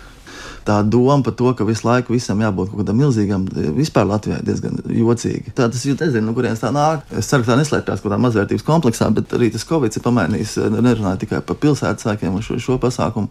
tā 0.65 0.79
doma 0.81 1.21
par 1.23 1.35
to, 1.37 1.51
ka 1.57 1.65
visu 1.67 1.85
laiku 1.85 2.15
visam 2.15 2.41
jābūt 2.41 2.71
kaut 2.71 2.81
kādam 2.81 2.97
milzīgam, 2.99 3.45
vispār 3.77 4.07
Latvijā 4.09 4.39
ir 4.39 4.47
diezgan 4.47 4.79
jocīgi. 4.89 5.53
Tā 5.57 5.67
tas 5.71 5.83
ir, 5.85 5.97
nezinu, 5.99 6.25
no 6.25 6.33
kurienes 6.37 6.61
tā 6.63 6.71
nāk. 6.73 7.05
Es 7.13 7.29
ceru, 7.29 7.45
ka 7.45 7.53
tā 7.53 7.59
neslēpjas 7.59 8.01
kaut 8.01 8.09
kādā 8.09 8.19
mazvērtības 8.23 8.65
kompleksā, 8.65 9.11
bet 9.13 9.35
arī 9.37 9.51
tas 9.53 9.67
Covid 9.69 9.95
ir 9.95 10.05
pamainījis, 10.05 10.57
nerunāju 10.73 11.21
tikai 11.25 11.43
par 11.45 11.59
pilsētas 11.61 12.07
sākiem 12.07 12.33
un 12.33 12.45
šo, 12.45 12.57
šo 12.61 12.79
pasākumu. 12.81 13.29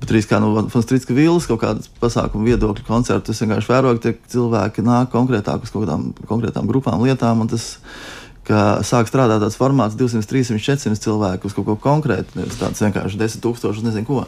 Bet 0.00 0.12
arī 0.12 0.24
kā 0.28 0.42
no 0.42 0.50
nu, 0.52 0.66
Fonstrītas 0.72 1.08
vīlas 1.08 1.46
kaut 1.48 1.62
kādas 1.62 1.88
pasākumu 2.02 2.50
viedokļu 2.50 2.84
koncertu. 2.88 3.32
Es 3.32 3.40
vienkārši 3.44 3.70
vēroju, 3.70 4.02
ka 4.02 4.16
cilvēki 4.34 4.84
nāk 4.84 5.14
konkrētāk 5.14 5.64
uz 5.64 5.72
kaut 5.72 5.86
kādām 5.86 6.10
konkrētām 6.28 6.68
grupām, 6.68 7.06
lietām. 7.06 7.46
Tas, 7.48 7.76
ka 8.46 8.62
sāk 8.86 9.08
strādāt 9.10 9.42
tāds 9.42 9.58
formāts, 9.58 9.96
200, 9.98 10.26
300, 10.30 10.60
400 10.62 11.02
cilvēku 11.02 11.48
uz 11.48 11.54
kaut 11.56 11.66
ko 11.66 11.76
konkrētu, 11.88 12.38
nevis 12.38 12.58
tāds 12.60 12.82
vienkārši 12.84 13.20
10 13.20 13.42
tūkstoši, 13.44 13.84
nezinu 13.86 14.06
ko. 14.08 14.24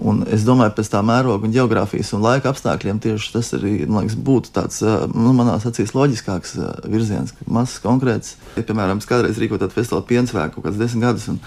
Un 0.00 0.22
es 0.32 0.46
domāju, 0.46 0.74
pēc 0.78 0.92
tā 0.92 1.02
mēroga 1.04 1.48
un 1.48 1.54
geogrāfijas 1.54 2.14
un 2.16 2.24
laika 2.24 2.52
apstākļiem 2.54 3.02
tieši 3.04 3.34
tas 3.34 3.52
arī 3.58 3.74
liekas, 3.84 4.16
būtu 4.16 4.54
tāds, 4.56 4.80
nu, 5.12 5.34
manā 5.36 5.58
acīs, 5.60 5.92
loģiskāks 5.96 6.56
virziens, 6.88 7.34
ka 7.36 7.50
mazs 7.52 7.80
konkrēts. 7.84 8.38
Ja, 8.56 8.64
piemēram, 8.64 9.02
es 9.02 9.10
kādreiz 9.10 9.40
rīkoju 9.40 9.64
tādu 9.64 9.76
festivālu 9.76 10.08
piensvēku 10.08 10.56
kaut 10.56 10.70
kāds 10.70 10.80
desmit 10.80 11.08
gadus. 11.08 11.28
Un, 11.32 11.42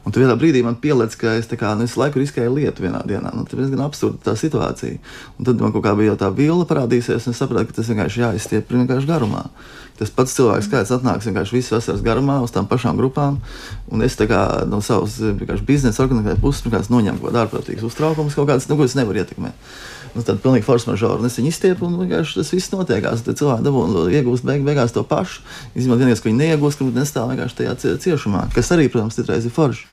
Un 0.00 0.14
tur 0.14 0.22
vienā 0.24 0.32
brīdī 0.40 0.62
man 0.64 0.78
pielēc, 0.80 1.12
ka 1.20 1.34
es, 1.36 1.48
kā, 1.60 1.74
nu, 1.76 1.84
es 1.84 1.96
laiku 2.00 2.22
riskēju 2.22 2.54
lietu 2.56 2.86
vienā 2.86 3.02
dienā. 3.04 3.34
Nu, 3.36 3.44
tas 3.44 3.52
ir 3.52 3.60
diezgan 3.60 3.82
absurdi 3.84 4.22
tā 4.24 4.32
situācija. 4.38 4.96
Un 5.36 5.48
tad 5.48 5.60
man 5.60 5.74
kaut 5.74 5.84
kā 5.84 5.92
bija 5.98 6.14
jau 6.14 6.20
tā 6.22 6.30
vila 6.32 6.64
parādīsies, 6.68 7.28
un 7.28 7.36
es 7.36 7.42
sapratu, 7.42 7.68
ka 7.68 7.76
tas 7.76 7.90
vienkārši 7.92 8.24
jāizstiepina 8.24 8.86
vienkārši 8.86 9.10
garumā. 9.10 9.44
Tas 10.00 10.08
pats 10.16 10.32
cilvēks 10.32 10.70
skaits 10.70 10.94
atnāks 10.96 11.28
vienkārši 11.28 11.56
visas 11.58 11.74
vasaras 11.76 12.00
garumā 12.00 12.38
uz 12.40 12.54
tām 12.54 12.64
pašām 12.70 12.96
grupām. 12.96 13.36
Un 13.92 14.00
es 14.06 14.16
kā, 14.16 14.40
no 14.64 14.80
savas 14.80 15.18
biznesa 15.68 16.06
organizācijas 16.06 16.40
puses 16.40 16.88
noņemu 16.88 17.20
kaut 17.20 17.28
kādu 17.28 17.42
ārprātīgu 17.44 17.90
uztraukumu, 17.90 18.32
kaut 18.32 18.48
kādas, 18.48 18.70
nu, 18.70 18.80
ko 18.80 18.88
es 18.88 18.96
nevaru 18.96 19.20
ietekmēt. 19.20 19.68
Nu, 20.16 20.24
tad 20.26 20.40
pilnīgi 20.42 20.66
force 20.66 20.90
majeure. 20.90 21.22
Es 21.28 21.38
viņu 21.38 21.52
izstiepu 21.52 21.86
un 21.86 22.00
vienkārši 22.00 22.40
tas 22.40 22.50
viss 22.54 22.72
notiekās. 22.74 23.22
Tad 23.26 23.38
cilvēki 23.38 23.66
dabūna 23.66 24.08
iegūst 24.18 24.46
beig, 24.48 24.66
beigās 24.66 24.96
to 24.96 25.04
pašu. 25.06 25.44
Izņemot 25.78 26.02
vienīgais, 26.02 26.24
ko 26.24 26.32
viņi 26.32 26.42
neiegūst, 26.42 26.82
ka 26.82 26.90
nestāv 26.98 27.30
vienkārši 27.30 27.62
tajā 27.62 27.96
ciešumā, 28.02 28.48
kas 28.56 28.74
arī, 28.74 28.90
protams, 28.90 29.18
citreiz 29.20 29.46
ir 29.46 29.54
forši. 29.54 29.86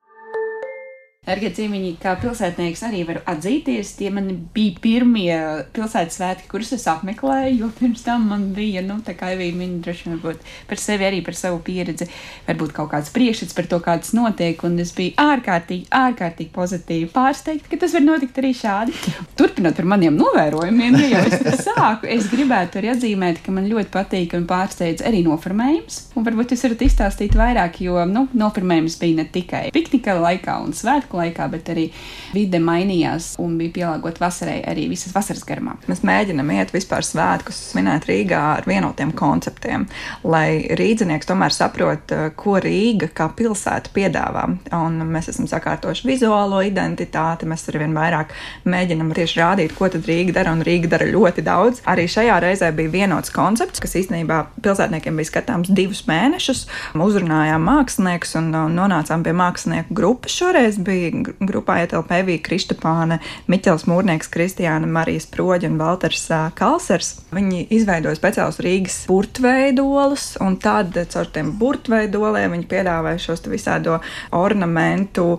Erga 1.28 1.50
Ciemiņi, 1.52 1.90
kā 2.00 2.14
pilsētnieks, 2.22 2.82
arī 2.88 3.02
varu 3.08 3.20
atzīties. 3.28 3.90
Tie 4.00 4.08
man 4.16 4.30
bija 4.56 4.78
pirmie 4.80 5.34
pilsētas 5.76 6.16
svētki, 6.16 6.48
kurus 6.48 6.70
es 6.78 6.86
apmeklēju, 6.88 7.58
jo 7.60 7.68
pirms 7.76 8.06
tam 8.06 8.30
man 8.32 8.46
bija, 8.56 8.80
nu, 8.86 9.02
tā 9.04 9.12
kā 9.18 9.34
Evīna 9.36 9.60
viņa 9.60 9.82
droši 9.84 10.08
vien 10.08 10.16
varbūt 10.16 10.46
par 10.70 10.80
sevi 10.80 11.08
arī 11.10 11.20
par 11.26 11.36
savu 11.36 11.60
pieredzi, 11.66 12.08
varbūt 12.48 12.72
kaut 12.78 12.94
kāds 12.94 13.12
priekšstats 13.12 13.58
par 13.58 13.68
to, 13.68 13.80
kā 13.84 13.98
tas 14.00 14.14
notiek, 14.16 14.64
un 14.64 14.80
es 14.80 14.94
biju 14.96 15.18
ārkārtīgi, 15.20 15.90
ārkārtīgi 16.00 16.54
pozitīvi 16.56 17.10
pārsteigta, 17.12 17.74
ka 17.74 17.82
tas 17.84 17.98
var 17.98 18.06
notikt 18.08 18.40
arī 18.40 18.54
šādi. 18.56 18.96
Turpinot 19.36 19.76
par 19.76 19.92
maniem 19.98 20.16
novērojumiem, 20.16 20.96
ja 21.04 21.12
jau 21.18 21.26
es 21.28 21.66
sāku, 21.68 22.08
es 22.08 22.32
gribētu 22.32 22.80
arī 22.80 22.94
atzīmēt, 22.94 23.44
ka 23.44 23.52
man 23.52 23.68
ļoti 23.68 23.92
patīk 23.92 24.38
un 24.40 24.48
pārsteidz 24.48 25.04
arī 25.04 25.26
noformējums, 25.28 26.00
un 26.16 26.30
varbūt 26.30 26.56
jūs 26.56 26.66
varat 26.70 26.88
izstāstīt 26.88 27.36
vairāk, 27.36 27.84
jo, 27.84 28.00
nu, 28.08 28.30
noformējums 28.32 28.96
bija 29.04 29.20
ne 29.20 29.28
tikai 29.28 29.66
piknika 29.76 30.16
laikā 30.24 30.60
un 30.64 30.72
svētku 30.78 31.17
laikā, 31.18 31.48
bet 31.52 31.72
arī 31.74 31.88
vide 32.36 32.62
mainījās 32.64 33.34
un 33.42 33.58
bija 33.60 33.76
pielāgota 33.80 34.24
vasarai 34.24 34.60
arī 34.68 34.88
visas 34.92 35.16
vasaras 35.16 35.46
garumā. 35.48 35.78
Mēs 35.90 36.04
mēģinām 36.08 36.52
iet 36.58 36.74
vispār 36.76 37.06
svētkus 37.06 37.60
svinēt 37.72 38.08
Rīgā 38.10 38.42
ar 38.58 38.68
vienotiem 38.70 39.14
konceptiem, 39.18 39.88
lai 40.28 40.68
rīznieks 40.80 41.30
tomēr 41.30 41.56
saprot, 41.56 42.12
eh, 42.12 42.30
ko 42.36 42.58
Rīga 42.64 43.10
kā 43.14 43.30
pilsēta 43.36 43.94
piedāvā. 43.96 44.46
Un 44.78 45.00
mēs 45.12 45.30
esam 45.34 45.48
sakārtojuši 45.50 46.08
vizuālo 46.08 46.62
identitāti, 46.66 47.50
mēs 47.50 47.68
arī 47.70 47.84
vien 47.86 47.96
vairāk 47.98 48.34
mēģinam 48.66 49.14
tieši 49.14 49.42
rādīt, 49.42 49.76
ko 49.78 49.90
tad 49.90 50.08
Rīga 50.08 50.34
dara, 50.40 50.54
un 50.56 50.64
Rīga 50.64 50.90
dara 50.90 51.06
ļoti 51.10 51.44
daudz. 51.44 51.82
Arī 51.88 52.08
šajā 52.12 52.40
reizē 52.44 52.72
bija 52.76 52.94
vienots 52.94 53.34
koncepts, 53.34 53.82
kas 53.84 53.96
īstenībā 54.00 54.46
pilsētniekiem 54.62 55.18
bija 55.18 55.32
skatāms 55.32 55.72
divus 55.74 56.04
mēnešus. 56.10 56.66
Uzrunājām 57.08 57.64
māksliniekus 57.64 58.36
un 58.40 58.52
nonācām 58.76 59.24
pie 59.26 59.34
mākslinieku 59.38 59.96
grupas. 59.98 60.36
Šoreiz 60.38 60.80
bija 60.84 61.07
grupā 61.14 61.82
ietilpa 61.84 62.22
Evija 62.22 62.42
Kristapāne, 62.46 63.20
Miķels 63.52 63.88
Mūrnieks, 63.90 64.30
Kristiāna 64.34 64.90
Marijas 64.90 65.28
Proģa 65.32 65.72
un 65.72 65.80
Valters 65.82 66.26
Kalsers. 66.58 67.14
Viņi 67.36 67.66
izveidoja 67.78 68.18
speciālus 68.18 68.62
Rīgas 68.64 68.98
burtveidolus, 69.10 70.30
un 70.44 70.58
tad 70.62 70.98
caur 71.12 71.32
tiem 71.34 71.54
burtveidoliem 71.60 72.56
viņi 72.56 72.70
piedāvāja 72.72 73.22
šos 73.28 73.46
visādo 73.52 74.00
ornamentu 74.36 75.38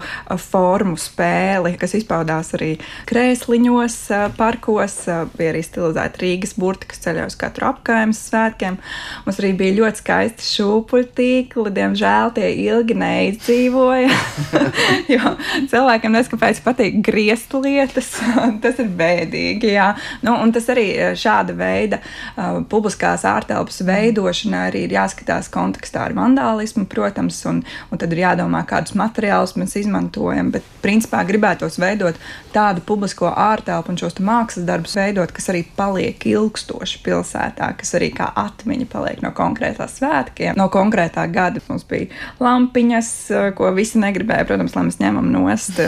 formu 0.48 0.96
spēli, 1.00 1.74
kas 1.80 1.96
izpaudās 1.98 2.54
arī 2.58 2.74
krēsliņos, 3.08 3.98
parkos, 4.38 4.98
bija 5.36 5.52
arī 5.52 5.62
stilizēta 5.66 6.22
Rīgas 6.22 6.54
burti, 6.58 6.90
kas 6.92 7.02
ceļoja 7.04 7.28
uz 7.30 7.38
katru 7.40 7.68
apkaimes 7.70 8.20
svētkiem. 8.28 8.78
Mums 9.26 9.40
arī 9.42 9.52
bija 9.58 9.76
ļoti 9.80 10.02
skaisti 10.02 10.48
šūpuļtīkli, 10.48 11.74
diemžēl 11.78 12.34
tie 12.36 12.50
ilgi 12.64 12.96
neizdzīvoja, 12.98 14.18
jo 15.14 15.34
cilvēkiem 15.70 16.14
neskapēc 16.14 16.60
patīk 16.64 17.00
griezt 17.04 17.54
lietas. 17.54 18.12
tas 18.62 18.78
ir 18.82 18.90
bēdīgi. 18.98 19.72
Jā. 19.74 19.90
Nu, 20.22 20.36
un 20.42 20.52
tas 20.54 20.68
arī 20.72 20.86
eh, 20.94 21.14
šāda 21.18 21.54
veida 21.58 22.00
uh, 22.00 22.60
publiskās 22.68 23.24
ārtelpas 23.28 23.82
veidošanā 23.86 24.66
arī 24.68 24.84
ir 24.86 24.96
jāskatās 24.96 25.50
kontekstā 25.52 26.06
ar 26.06 26.16
vandālismu, 26.16 26.86
protams, 26.90 27.40
un, 27.50 27.62
un 27.90 28.00
tad 28.00 28.14
ir 28.14 28.22
jādomā, 28.24 28.64
kādus 28.68 28.96
materiālus 28.98 29.56
mēs 29.58 29.76
izmantojam. 29.82 30.52
Bet, 30.54 30.66
principā, 30.84 31.24
gribētos 31.28 31.78
veidot 31.80 32.18
tādu 32.54 32.82
publisko 32.86 33.30
ārtelpu 33.32 33.92
un 33.92 34.00
šos 34.00 34.18
mākslas 34.24 34.66
darbus 34.68 34.96
veidot, 34.98 35.32
kas 35.34 35.50
arī 35.52 35.64
paliek 35.76 36.24
ilgstoši 36.28 37.02
pilsētā, 37.04 37.70
kas 37.78 37.94
arī 37.98 38.10
kā 38.16 38.30
atmiņa 38.38 38.88
paliek 38.92 39.22
no 39.24 39.32
konkrētā 39.36 39.88
svētkiem, 39.90 40.56
no 40.58 40.68
konkrētā 40.72 41.26
gada. 41.32 41.62
Mums 41.68 41.84
bija 41.88 42.08
lampiņas, 42.42 43.10
eh, 43.34 43.50
ko 43.58 43.70
visi 43.76 44.00
negribēja, 44.00 44.46
protams, 44.48 44.76
lai 44.76 44.86
mēs 44.88 45.00
ņemam 45.02 45.30
nost 45.38 45.78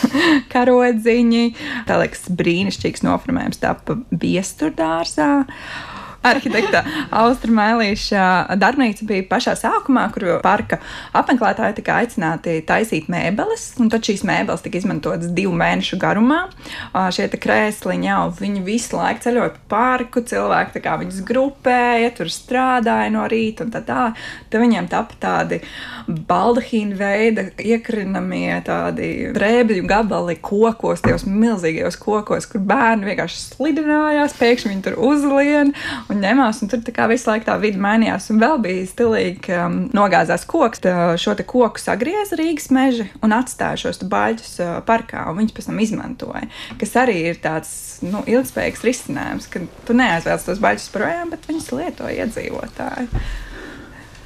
karodziņi. 0.52 1.44
Tā 1.88 1.98
liekas 2.00 2.28
brīnišķīgs 2.40 3.04
noformējums 3.06 3.62
tapa 3.62 3.98
viesturdārzā 4.10 5.30
arhitekta 6.26 6.82
Austra 7.20 7.52
Mēlīša 7.54 8.24
darbnīca 8.60 9.06
bija 9.08 9.24
pašā 9.30 9.54
sākumā, 9.58 10.06
kur 10.14 10.26
parka 10.44 10.80
apmeklētāji 11.16 11.78
tika 11.80 12.00
aicināti 12.02 12.58
taisīt 12.68 13.08
mēbeles, 13.12 13.70
un 13.80 13.90
tad 13.92 14.04
šīs 14.06 14.24
mēbeles 14.28 14.64
tika 14.64 14.80
izmantotas 14.80 15.32
divu 15.36 15.54
mēnešu 15.56 15.98
garumā. 16.00 16.42
Šie 17.14 17.28
krēsliņi 17.40 18.10
jau 18.10 18.22
viņi 18.40 18.64
visu 18.66 18.98
laiku 18.98 19.24
ceļoja 19.24 19.54
pa 19.54 19.64
parku, 19.70 20.22
cilvēki 20.26 20.82
kā 20.84 20.96
viņus 21.00 21.22
grupēja, 21.28 22.12
tur 22.16 22.30
strādāja 22.32 23.12
no 23.14 23.24
rīta 23.30 23.64
un 23.66 23.72
tā 23.74 23.82
tā. 23.86 24.10
Tad 24.50 24.64
viņiem 24.64 24.90
tapa 24.92 25.16
tādi 25.20 25.60
baldahīna 26.06 26.98
veida 26.98 27.46
iekrinamie 27.60 28.60
tādi 28.66 29.30
drēbļu 29.34 29.86
gabali 29.88 30.36
kokos, 30.42 31.04
tajos 31.04 31.26
milzīgajos 31.28 31.98
kokos, 32.00 32.48
kur 32.50 32.64
bērni 32.66 33.08
vienkārši 33.08 33.40
slidinājās, 33.54 34.36
pēkšņi 34.40 34.72
viņi 34.74 34.86
tur 34.88 34.98
uzlien 35.10 35.74
un 36.10 36.22
ņemās, 36.24 36.62
un 36.62 36.70
tur 36.72 36.82
kā 36.94 37.06
visu 37.10 37.30
laiku 37.30 37.48
tā 37.48 37.56
vidi 37.62 37.80
mainījās. 37.80 38.28
Un 38.32 38.40
vēl 38.42 38.58
bija 38.64 38.86
stilīgi, 38.90 39.36
ka 39.46 39.64
um, 39.66 39.78
nogāzās 39.96 40.46
koks, 40.50 40.82
tā, 40.84 40.94
šo 41.20 41.36
te 41.38 41.46
koku 41.48 41.82
sagrieza 41.82 42.38
Rīgas 42.38 42.70
meži 42.74 43.08
un 43.24 43.34
atstāja 43.36 43.78
šos 43.84 44.02
baļķus 44.10 44.56
uh, 44.64 44.72
parkā, 44.86 45.26
un 45.30 45.40
viņus 45.40 45.56
pēc 45.56 45.70
tam 45.70 45.84
izmantoja. 45.84 46.46
Kas 46.80 46.96
arī 47.02 47.18
ir 47.32 47.38
tāds 47.42 47.72
nu, 48.06 48.24
ilgspējīgs 48.26 48.86
risinājums, 48.86 49.50
ka 49.52 49.62
tu 49.86 49.96
neaizvēlas 49.96 50.48
tos 50.48 50.62
baļķus 50.62 50.90
projām, 50.94 51.30
bet 51.34 51.46
viņus 51.50 51.70
lieto 51.76 52.10
iedzīvotāji. 52.10 53.08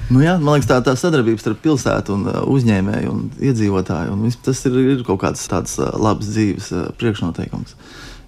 Nu 0.05 0.21
jā, 0.21 0.35
man 0.37 0.59
liekas, 0.59 0.69
tā, 0.69 0.77
tā 0.85 0.93
sadarbība 0.99 1.41
starp 1.41 1.63
pilsētu 1.63 2.13
un 2.13 2.27
uh, 2.29 2.41
uzņēmēju 2.53 3.13
un 3.13 3.23
iedzīvotāju. 3.41 4.13
Un 4.13 4.35
tas 4.45 4.59
ir, 4.69 4.75
ir 4.93 5.05
kaut 5.07 5.23
kāds 5.23 5.47
tāds 5.49 5.79
uh, 5.81 5.89
labs 5.97 6.29
dzīves 6.29 6.69
uh, 6.75 6.89
priekšnoteikums. 6.99 7.73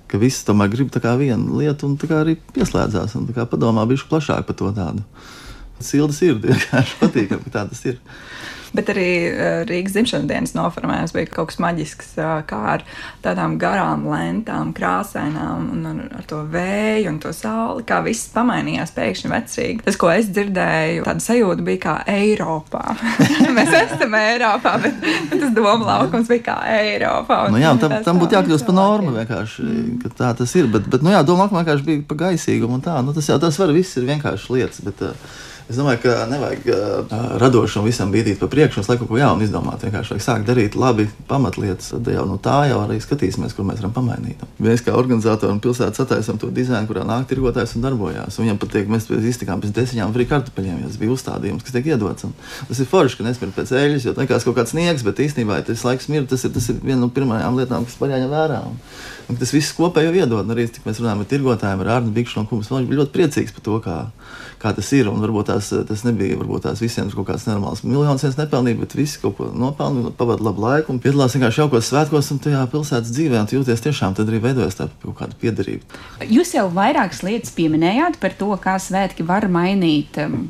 Ka 0.08 0.20
visi 0.22 0.46
tomēr 0.48 0.72
grib 0.72 0.92
vienu 1.20 1.60
lietu 1.60 1.90
un 1.90 1.98
arī 2.22 2.38
pieslēdzās 2.56 3.18
un 3.20 3.28
padomā 3.52 3.84
bišķi 3.90 4.10
plašāk 4.12 4.48
par 4.48 4.58
to 4.60 4.72
tādu. 4.76 5.04
Sildas 5.84 6.22
ir 6.26 6.40
vienkārši 6.42 7.02
patīkami, 7.02 7.44
ka 7.48 7.54
tā 7.54 7.66
tas 7.72 7.84
ir. 7.86 8.00
Bet 8.76 8.92
arī 8.92 9.08
Rīgas 9.68 9.96
dzimšanas 9.96 10.28
dienas 10.30 10.56
noformējums 10.58 11.14
bija 11.16 11.30
kaut 11.32 11.52
kas 11.52 11.60
maģisks, 11.64 12.14
kā 12.50 12.60
ar 12.74 12.84
tādām 13.24 13.56
garām 13.62 14.08
lentām, 14.12 14.74
krāsainām 14.76 15.70
un 15.76 15.88
ar, 15.92 16.02
ar 16.20 16.28
to 16.28 16.42
vēju 16.52 17.12
un 17.14 17.20
to 17.24 17.32
sauli, 17.36 17.86
kā 17.88 18.02
viss 18.06 18.32
pamainījās 18.34 18.94
pēkšņi 18.98 19.32
vecīgi. 19.32 19.80
Tas, 19.88 20.00
ko 20.00 20.12
es 20.14 20.30
dzirdēju, 20.34 21.06
tāda 21.08 21.24
sajūta 21.24 21.66
bija 21.68 21.84
kā 21.86 21.96
Eiropā. 22.12 22.84
Mēs 23.58 23.74
esam 23.82 24.18
Eiropā, 24.20 24.76
bet, 24.84 25.02
bet 25.32 25.44
tas 25.46 25.56
doma 25.56 25.94
laukums 25.94 26.30
bija 26.32 26.46
kā 26.50 26.58
Eiropā. 26.78 27.42
Nu 27.54 27.62
jā, 27.62 27.74
tam, 27.82 27.98
tam 28.06 28.22
būtu 28.22 28.40
jākļūst 28.40 28.68
par 28.68 28.78
normu 28.78 29.16
vienkārši, 29.18 29.68
ka 30.04 30.14
tā 30.22 30.32
tas 30.42 30.56
ir. 30.60 30.70
Bet, 30.74 30.90
bet 30.92 31.06
nu 31.06 31.14
jā, 31.14 31.24
doma 31.28 31.46
laukuma 31.46 31.64
vienkārši 31.64 31.88
bija 31.88 32.06
pa 32.08 32.22
gaisīgumu 32.26 32.80
un 32.80 32.86
tā. 32.86 33.00
Nu, 33.06 33.16
tas 33.16 33.30
jau 33.30 33.40
tas 33.42 33.60
var 33.62 33.74
viss 33.76 34.00
ir 34.00 34.08
vienkārši 34.10 34.58
lietas. 34.58 34.82
Bet, 34.86 35.04
uh, 35.06 35.38
Es 35.68 35.76
domāju, 35.76 36.00
ka 36.06 36.14
nevajag 36.32 36.68
uh, 36.72 37.16
radošam 37.42 37.84
visam 37.84 38.12
bīdīt 38.14 38.38
pa 38.40 38.48
priekšu, 38.48 38.80
un 38.80 38.86
lai 38.88 38.96
kaut 39.02 39.10
ko 39.10 39.18
jaunu 39.20 39.44
izdomātu. 39.44 39.90
Vienkārši 39.90 40.14
vajag 40.14 40.24
sākt 40.24 40.46
darīt 40.48 40.78
labi 40.80 41.10
pamatlietas, 41.28 41.90
tad 41.92 42.08
jau 42.14 42.24
no 42.30 42.38
tā 42.40 42.62
jau 42.70 42.78
arī 42.86 43.02
skatīsimies, 43.04 43.52
kur 43.56 43.68
mēs 43.68 43.82
varam 43.82 43.92
pamainīt. 43.98 44.46
Mēs 44.64 44.86
kā 44.86 44.96
organizatori 44.96 45.52
un 45.52 45.60
pilsētas 45.60 46.06
attaisnām 46.06 46.40
to 46.40 46.48
dizainu, 46.56 46.88
kurā 46.88 47.04
nāk 47.04 47.28
tirgotājs 47.28 47.76
un 47.76 47.84
darbojās. 47.84 48.38
Un 48.40 48.48
viņam 48.48 48.62
patīk, 48.64 48.88
mēs 48.94 49.10
iztikām 49.12 49.60
pēc 49.60 49.76
desmitām 49.76 50.16
frī 50.16 50.30
kartupeļiem, 50.32 50.80
jo 50.86 50.94
tas 50.94 51.02
bija 51.04 51.18
uzstādījums, 51.18 51.68
kas 51.68 51.76
tiek 51.76 51.92
iedots. 51.92 52.30
Un 52.30 52.38
tas 52.72 52.80
ir 52.80 52.88
forši, 52.88 53.20
ka 53.20 53.28
nesmird 53.28 53.56
pēc 53.60 53.76
eļļas, 53.76 54.08
jo 54.08 54.16
liekas 54.22 54.48
kaut 54.48 54.56
kāds 54.62 54.72
sniegs, 54.72 55.04
bet 55.04 55.20
īstenībā 55.20 55.60
tas 55.68 55.84
laiks 55.84 56.08
mir, 56.08 56.24
tas 56.32 56.48
ir, 56.48 56.56
tas 56.56 56.72
ir 56.72 56.80
viena 56.80 57.02
no 57.04 57.12
pirmajām 57.12 57.60
lietām, 57.60 57.84
kas 57.84 58.00
jāņem 58.00 58.32
vērā. 58.32 58.64
Un, 58.72 58.80
un 59.28 59.42
tas 59.44 59.52
viss 59.52 59.76
kopēji 59.76 60.08
jau 60.08 60.16
iedod. 60.24 60.48
Un 60.48 60.56
arī, 60.56 60.70
cik 60.72 60.88
mēs 60.88 61.04
runājam 61.04 61.26
ar 61.26 61.32
tirgotājiem, 61.34 61.84
ar 61.84 61.94
Arnu 61.98 62.16
Bikšu 62.16 62.46
un 62.46 62.48
viņš 62.48 62.88
bija 62.88 63.02
ļoti 63.02 63.16
priecīgs 63.16 63.56
par 63.56 63.66
to, 63.68 63.80
kā, 63.84 63.98
kā 64.64 64.74
tas 64.78 64.92
ir. 64.96 65.12
Un 65.12 65.20
varbūt 65.24 65.52
tās, 65.58 65.70
tas 65.90 66.04
nebija 66.08 66.38
varbūt 66.40 66.68
tās 66.68 66.82
visiem 66.84 67.10
kaut 67.14 67.28
kāds 67.32 67.48
normāls 67.50 67.84
miljonus 67.86 68.26
viens 68.26 68.38
nepelnīja, 68.40 68.80
bet 68.82 68.98
visi 68.98 69.22
kaut 69.22 69.38
ko 69.40 69.50
nopelnīja, 69.54 70.14
pavadīja 70.18 70.50
labu 70.50 70.66
laiku 70.66 70.94
un 70.94 71.02
piedalās 71.04 71.36
vienkārši 71.38 71.64
jaukos 71.64 71.90
svētkos 71.92 72.32
un 72.36 72.44
tajā 72.44 72.66
pilsētas 72.72 73.14
dzīvē. 73.16 73.42
Un 73.42 73.56
jūties 73.58 73.84
tiešām 73.88 74.18
tad 74.18 74.30
arī 74.32 74.42
veidojas 74.44 74.80
tā 74.80 74.90
kaut 75.04 75.18
kāda 75.22 75.40
piederība. 75.42 76.00
Jūs 76.30 76.54
jau 76.58 76.68
vairākas 76.74 77.24
lietas 77.28 77.56
pieminējāt 77.58 78.22
par 78.22 78.38
to, 78.40 78.54
kā 78.62 78.78
svētki 78.82 79.26
var 79.28 79.50
mainīt. 79.52 80.22
Um, 80.24 80.48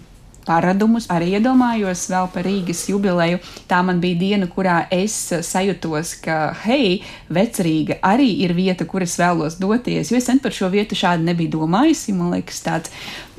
paradumus. 0.47 1.07
Arī 1.11 1.33
iedomājos 1.37 2.05
vēl 2.11 2.29
par 2.31 2.47
Rīgas 2.47 2.85
jubileju. 2.91 3.41
Tā 3.69 3.81
man 3.85 3.99
bija 4.03 4.19
diena, 4.21 4.47
kurā 4.51 4.79
es 4.93 5.15
sajūtos, 5.45 6.15
ka, 6.23 6.37
hei, 6.63 7.01
Vecrīga 7.33 7.99
arī 8.05 8.29
ir 8.45 8.55
vieta, 8.57 8.87
kur 8.87 9.05
es 9.05 9.17
vēlos 9.19 9.59
doties. 9.61 10.11
Jo 10.11 10.21
es 10.21 10.27
sen 10.29 10.41
par 10.43 10.55
šo 10.55 10.71
vietu 10.73 10.97
šādi 10.97 11.27
nebiju 11.27 11.57
domājusi. 11.59 12.15
Man 12.15 12.31
liekas, 12.37 12.63
tāds 12.65 12.93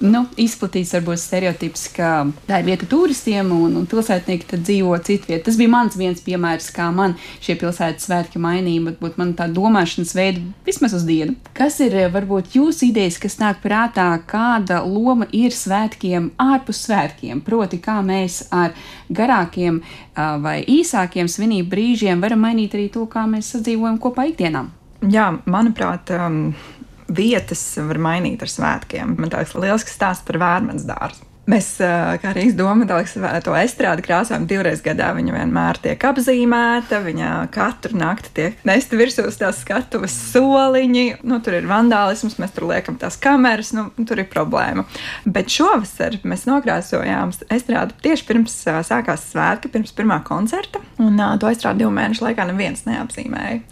nu, 0.05 0.25
izplatīts 0.39 0.95
varbūt 0.95 1.21
stereotips, 1.23 1.89
ka 1.97 2.13
tā 2.47 2.61
ir 2.63 2.69
vieta 2.71 2.87
turistiem 2.89 3.51
un, 3.53 3.75
un 3.81 3.89
pilsētnieki 3.91 4.61
dzīvo 4.63 4.95
citvietā. 5.03 5.43
Tas 5.49 5.59
bija 5.59 5.73
mans 5.75 5.99
viens 5.99 6.23
piemērs, 6.23 6.71
kā 6.75 6.89
man 6.95 7.17
šie 7.45 7.59
pilsētas 7.59 8.07
svētki 8.07 8.39
mainīja, 8.43 8.95
bet 9.03 9.19
man 9.19 9.35
tā 9.39 9.49
domāšanas 9.51 10.15
veida 10.15 10.45
vismaz 10.69 10.95
uz 10.95 11.07
dienu. 11.09 11.35
Kas 11.59 11.81
ir 11.83 11.99
varbūt 12.15 12.55
jūsu 12.55 12.89
idejas, 12.93 13.19
kas 13.19 13.41
nāk 13.43 13.59
prātā, 13.65 14.07
kāda 14.31 14.85
loma 14.87 15.27
ir 15.35 15.51
svētkiem 15.55 16.33
ārpus 16.39 16.87
svētkiem? 16.87 17.43
proti, 17.49 17.81
kā 17.83 17.99
mēs 18.05 18.43
ar 18.55 18.75
garākiem 19.09 19.81
vai 20.45 20.61
īsākiem 20.69 21.31
svinību 21.31 21.71
brīžiem 21.73 22.21
varam 22.25 22.45
mainīt 22.45 22.77
arī 22.77 22.89
to, 22.93 23.07
kā 23.11 23.25
mēs 23.31 23.55
sadzīvojam 23.55 24.01
kopā 24.03 24.29
ikdienā. 24.33 24.67
Jā, 25.09 25.31
manuprāt, 25.47 26.11
um, 26.11 26.51
vietas 27.09 27.63
var 27.89 28.01
mainīt 28.03 28.43
ar 28.45 28.53
svētkiem. 28.53 29.17
Man 29.19 29.33
liekas, 29.33 29.57
liels 29.59 29.87
stāsts 29.89 30.27
par 30.29 30.41
vērmens 30.43 30.87
dārzu. 30.89 31.28
Mēs, 31.49 31.69
kā 31.81 32.33
Rīgas 32.37 32.57
doma, 32.59 32.85
to 32.85 33.55
estrādi 33.57 34.05
krāsojam 34.05 34.45
divreiz 34.49 34.83
gadā. 34.85 35.09
Viņa 35.17 35.33
vienmēr 35.33 35.79
tiek 35.81 36.03
apzīmēta, 36.05 37.01
viņa 37.07 37.31
katru 37.55 37.97
nakti 37.97 38.33
tiek 38.37 38.59
nesta 38.69 38.99
virsū 39.01 39.25
tās 39.39 39.63
skatuves 39.63 40.13
soliņi. 40.35 41.07
Nu, 41.25 41.39
tur 41.45 41.57
ir 41.57 41.69
vandālisms, 41.71 42.37
mēs 42.43 42.53
tur 42.53 42.69
liekam 42.69 42.99
tās 43.01 43.17
kameras, 43.23 43.73
nu, 43.77 43.87
tur 44.05 44.21
ir 44.21 44.29
problēma. 44.29 44.85
Bet 45.25 45.49
šovasar 45.55 46.19
mēs 46.29 46.45
nokrāsojām 46.51 47.33
estrādi 47.55 47.97
tieši 48.05 48.29
pirms 48.29 48.59
sākās 48.91 49.25
svētki, 49.33 49.73
pirms 49.73 49.97
pirmā 49.97 50.21
koncerta. 50.29 50.83
Un 51.01 51.17
to 51.41 51.49
estrādi 51.49 51.85
divu 51.85 51.95
mēnešu 51.97 52.27
laikā 52.27 52.45
neviens 52.51 52.85
neapzīmēja. 52.85 53.63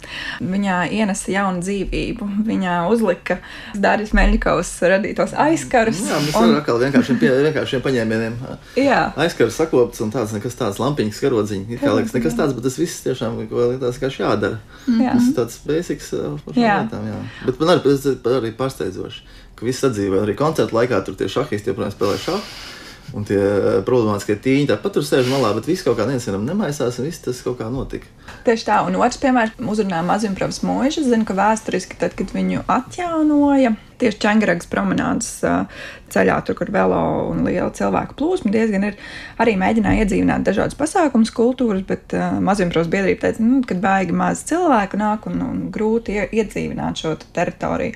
Viņa 0.41 0.79
ienesa 0.97 1.33
jaunu 1.35 1.61
dzīvību. 1.61 2.31
Viņa 2.47 2.79
uzlika 2.89 3.37
Dārijas 3.77 4.15
Meļņikovas 4.17 4.73
radītos 4.95 5.37
aizkarus. 5.45 6.01
Jā, 6.07 6.23
mēs 6.25 6.41
un... 6.41 6.57
vienkārši 6.87 7.19
vienkārši 7.21 7.66
šiem 7.69 7.83
paņēmieniem. 7.85 8.37
Aizskars 9.23 9.57
sakopts 9.59 10.01
un 10.03 10.13
tāds 10.13 10.33
nekas 10.35 10.57
tāds 10.59 10.79
lampiņas 10.81 11.19
karodziņš. 11.23 11.73
Kā 11.81 11.95
liekas, 11.97 12.15
nekas 12.17 12.37
tāds, 12.39 12.55
bet 12.57 12.67
tas 12.67 12.79
viss 12.79 13.03
tiešām 13.05 13.41
liekas, 13.41 13.99
kā 14.01 14.11
jādara. 14.13 14.61
Jā. 14.87 15.17
Tas 15.17 15.27
ir 15.27 15.35
tāds 15.37 15.59
basics 15.67 16.13
par 16.15 16.55
šīm 16.55 16.63
lietām. 16.63 17.11
Jā. 17.11 17.19
Bet 17.49 17.61
man 17.61 17.75
arī, 17.75 17.97
arī 18.37 18.53
pārsteidzoši, 18.57 19.27
ka 19.59 19.67
viss 19.67 19.83
sadzīvē. 19.83 20.23
Arī 20.25 20.37
koncerta 20.39 20.79
laikā 20.79 21.03
tur 21.05 21.19
tie 21.19 21.29
šahisti 21.31 21.73
joprojām 21.73 21.93
spēlē 21.95 22.17
šādu. 22.25 22.43
Un 23.15 23.23
tie 23.27 23.39
eh, 23.39 23.65
problemātiskie 23.87 24.35
tīņi 24.43 24.67
tāpat 24.73 24.97
tur 24.97 25.05
sēž 25.07 25.29
malā, 25.31 25.53
bet 25.55 25.69
viss 25.69 25.85
kaut 25.85 25.95
kā 25.99 26.07
viens 26.09 26.25
vienam 26.27 26.43
nemaisās, 26.47 26.99
un 26.99 27.07
viss 27.07 27.23
tas 27.23 27.39
kaut 27.45 27.59
kā 27.61 27.69
notika. 27.71 28.09
Tieši 28.43 28.67
tā, 28.67 28.81
un 28.83 28.97
otrs 28.99 29.21
piemērs 29.23 29.55
uzrunā 29.63 30.01
Mazumpravas 30.03 30.59
mūža. 30.67 31.03
Es 31.03 31.07
zinu, 31.07 31.23
ka 31.27 31.37
vēsturiski, 31.37 31.99
tad, 32.01 32.17
kad 32.19 32.33
viņu 32.35 32.65
atjaunoja, 32.67 33.77
tieši 34.01 34.19
Čangaragas 34.25 34.67
promenādes 34.69 35.31
ceļā, 36.11 36.37
tur, 36.45 36.57
kur 36.59 36.71
velo 36.73 36.99
un 37.31 37.43
liela 37.47 37.69
cilvēku 37.75 38.17
plūsma, 38.19 38.51
diezgan 38.53 38.89
ir 38.89 38.99
arī 39.41 39.55
mēģināja 39.59 40.03
iedzīvināt 40.05 40.47
dažādas 40.47 40.77
pasākumus, 40.79 41.33
kultūras, 41.35 41.83
bet 41.87 42.15
uh, 42.15 42.37
Mazumpravas 42.43 42.91
biedrība 42.91 43.25
teica, 43.25 43.43
nu, 43.43 43.61
ka 43.67 43.77
baigi 43.81 44.15
maz 44.15 44.43
cilvēku 44.49 44.99
nāk 44.99 45.27
un, 45.31 45.43
un 45.47 45.61
grūti 45.73 46.19
iedzīvināt 46.27 47.03
šo 47.03 47.15
teritoriju. 47.35 47.95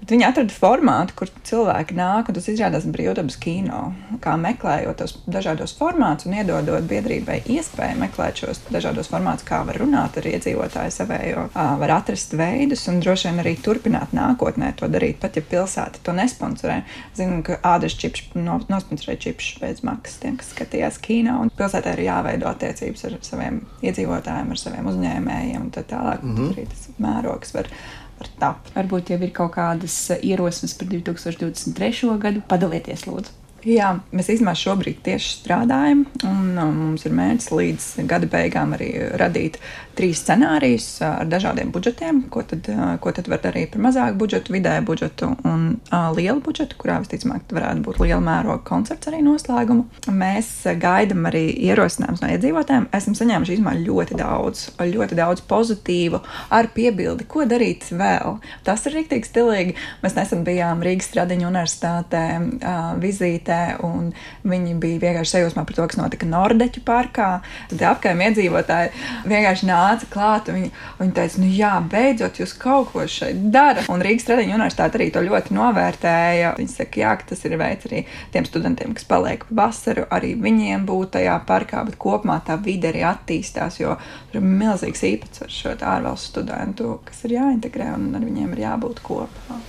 Bet 0.00 0.12
viņi 0.12 0.26
atrada 0.28 0.54
formātu, 0.54 1.14
kur 1.18 1.30
cilvēki 1.48 1.96
nāk, 1.96 2.28
un 2.28 2.36
tas 2.36 2.46
izrādās 2.52 2.84
brīvdabas 2.92 3.38
kino. 3.42 3.80
Kā 4.22 4.36
meklējot 4.38 5.00
tos 5.00 5.16
dažādos 5.26 5.74
formātus 5.78 6.28
un 6.28 6.36
iedodot 6.36 6.84
biedrībai 6.86 7.40
iespēju 7.56 7.98
meklēt 8.02 8.42
šos 8.42 8.60
dažādos 8.70 9.10
formātus, 9.10 9.46
kā 9.48 9.62
var 9.66 9.80
runāt 9.82 10.18
ar 10.20 10.28
iedzīvotāju 10.30 10.94
savējo, 10.94 11.46
var 11.54 11.94
atrast 11.96 12.36
veidus 12.38 12.86
un 12.92 13.00
droši 13.02 13.30
vien 13.30 13.42
arī 13.42 13.56
turpināt 13.64 14.14
nākotnē 14.16 14.74
to 14.78 14.90
darīt, 14.92 15.18
pat 15.22 15.40
ja 15.40 15.42
pilsēta 15.42 16.04
to 16.06 16.14
nesponsorē. 16.16 16.82
Zinu, 17.16 17.42
ka 17.46 17.58
ādres 17.74 17.98
čips 17.98 18.28
no, 18.38 18.60
nosponsorē 18.70 19.18
čips 19.26 19.56
bez 19.62 19.82
maksas 19.86 20.20
tiem, 20.22 20.38
kas 20.38 20.52
skatījās 20.54 21.00
kino, 21.02 21.40
un 21.42 21.50
pilsētā 21.56 21.96
ir 21.96 22.06
jāveido 22.06 22.50
attiecības 22.52 23.08
ar 23.08 23.20
saviem 23.26 23.62
iedzīvotājiem, 23.82 24.54
ar 24.54 24.60
saviem 24.60 24.90
uzņēmējiem 24.92 25.66
un 25.66 25.70
tā 25.74 25.82
tālāk. 25.88 26.22
Mm 26.22 26.36
-hmm. 26.36 26.52
Arī 26.54 26.68
tas 26.70 26.88
mērogs 27.02 27.54
var 27.54 27.74
var 28.18 28.30
tapt. 28.40 28.70
Varbūt 28.76 29.12
jau 29.12 29.18
ir 29.22 29.32
kaut 29.36 29.54
kādas 29.56 29.96
ierosmes 30.20 30.76
par 30.78 30.90
2023. 30.92 32.14
gadu. 32.22 32.44
Padalieties, 32.48 33.06
lūdzu! 33.08 33.45
Jā, 33.66 33.88
mēs 34.14 34.28
īstenībā 34.30 34.52
šobrīd 34.54 35.00
tieši 35.02 35.30
strādājam, 35.40 36.04
un 36.22 36.52
um, 36.54 36.76
mums 36.84 37.02
ir 37.02 37.14
mērķis 37.18 37.48
līdz 37.50 37.86
gada 38.06 38.28
beigām 38.30 38.76
arī 38.76 38.92
radīt 39.18 39.56
trīs 39.98 40.20
scenārijus 40.22 41.00
uh, 41.00 41.16
ar 41.24 41.26
dažādiem 41.26 41.72
budžetiem, 41.74 42.20
ko 42.30 42.44
tad, 42.46 42.68
uh, 42.70 42.92
ko 43.02 43.10
tad 43.16 43.26
var 43.32 43.40
darīt 43.42 43.72
par 43.72 43.82
mazāku 43.88 44.20
budžetu, 44.20 44.54
vidēju 44.54 44.84
budžetu 44.86 45.30
un 45.50 45.64
uh, 45.80 46.12
lielu 46.14 46.38
budžetu, 46.46 46.78
kurā 46.78 47.00
visticamāk 47.02 47.50
varētu 47.56 47.82
būt 47.88 47.98
liela 48.04 48.20
mēroga 48.22 48.62
koncerts 48.68 49.10
arī 49.10 49.24
noslēgumu. 49.26 49.88
Mēs 50.14 50.52
gaidām 50.78 51.26
arī 51.32 51.48
ierosinājumus 51.66 52.22
no 52.22 52.30
iedzīvotājiem. 52.36 52.86
Esam 52.94 53.18
saņēmuši 53.18 53.56
īstenībā 53.56 53.74
ļoti 53.80 54.20
daudz, 54.22 54.68
ļoti 54.78 55.18
daudz 55.18 55.42
pozitīvu 55.50 56.22
ar 56.54 56.70
piebildi, 56.76 57.26
ko 57.26 57.48
darīt 57.50 57.90
vēl. 57.90 58.38
Tas 58.68 58.86
ir 58.86 59.00
rīktīgi 59.00 59.32
stilīgi. 59.32 59.76
Mēs 60.06 60.14
nesen 60.20 60.46
bijām 60.46 60.86
Rīgas 60.86 61.10
Stradiņu 61.10 61.50
universitātē 61.50 62.24
vizītē 63.02 63.55
vietnē, 63.56 63.78
un 63.84 64.12
viņi 64.46 64.74
bija 64.80 65.00
vienkārši 65.02 65.36
sajūsmā 65.36 65.64
par 65.66 65.76
to, 65.76 65.86
kas 65.88 65.98
notika 65.98 66.26
Nordeķu 66.28 66.82
parkā. 66.86 67.28
Tad 67.70 67.84
apkārtējiem 67.90 68.22
iedzīvotāji 68.26 68.90
vienkārši 69.26 69.68
nāca 69.68 70.08
klāt, 70.10 70.48
un 70.48 70.60
viņi, 70.60 70.70
viņi 71.00 71.14
teica, 71.16 71.42
nu 71.42 71.50
jā, 71.50 71.72
beidzot 71.90 72.40
jūs 72.40 72.54
kaut 72.60 72.92
ko 72.92 73.06
šeit 73.06 73.50
darat. 73.52 73.88
Un 73.92 74.02
Rīgas 74.04 74.26
Tradiņu 74.28 74.56
universitāte 74.56 75.00
arī 75.00 75.10
to 75.14 75.22
ļoti 75.24 75.56
novērtēja. 75.56 76.54
Viņi 76.58 76.74
saka, 76.74 77.00
jā, 77.02 77.14
ka 77.18 77.30
tas 77.32 77.44
ir 77.46 77.56
veids 77.60 77.88
arī 77.88 78.04
tiem 78.34 78.48
studentiem, 78.48 78.96
kas 78.96 79.08
paliek 79.08 79.46
vasaru, 79.50 80.06
arī 80.10 80.34
viņiem 80.40 80.86
būt 80.88 81.16
tajā 81.18 81.38
parkā, 81.48 81.84
bet 81.86 81.98
kopumā 82.00 82.40
tā 82.46 82.58
vide 82.62 82.90
arī 82.92 83.04
attīstās, 83.06 83.80
jo 83.80 83.96
tur 84.32 84.42
ir 84.42 84.50
milzīgs 84.62 85.06
īpatsvars 85.12 85.62
šo 85.62 85.76
ārvalstu 85.76 86.34
studentu, 86.36 86.98
kas 87.06 87.24
ir 87.26 87.38
jāintegrē 87.38 87.92
un 87.96 88.12
ar 88.16 88.26
viņiem 88.26 88.52
ir 88.56 88.66
jābūt 88.66 89.02
kopā. 89.06 89.62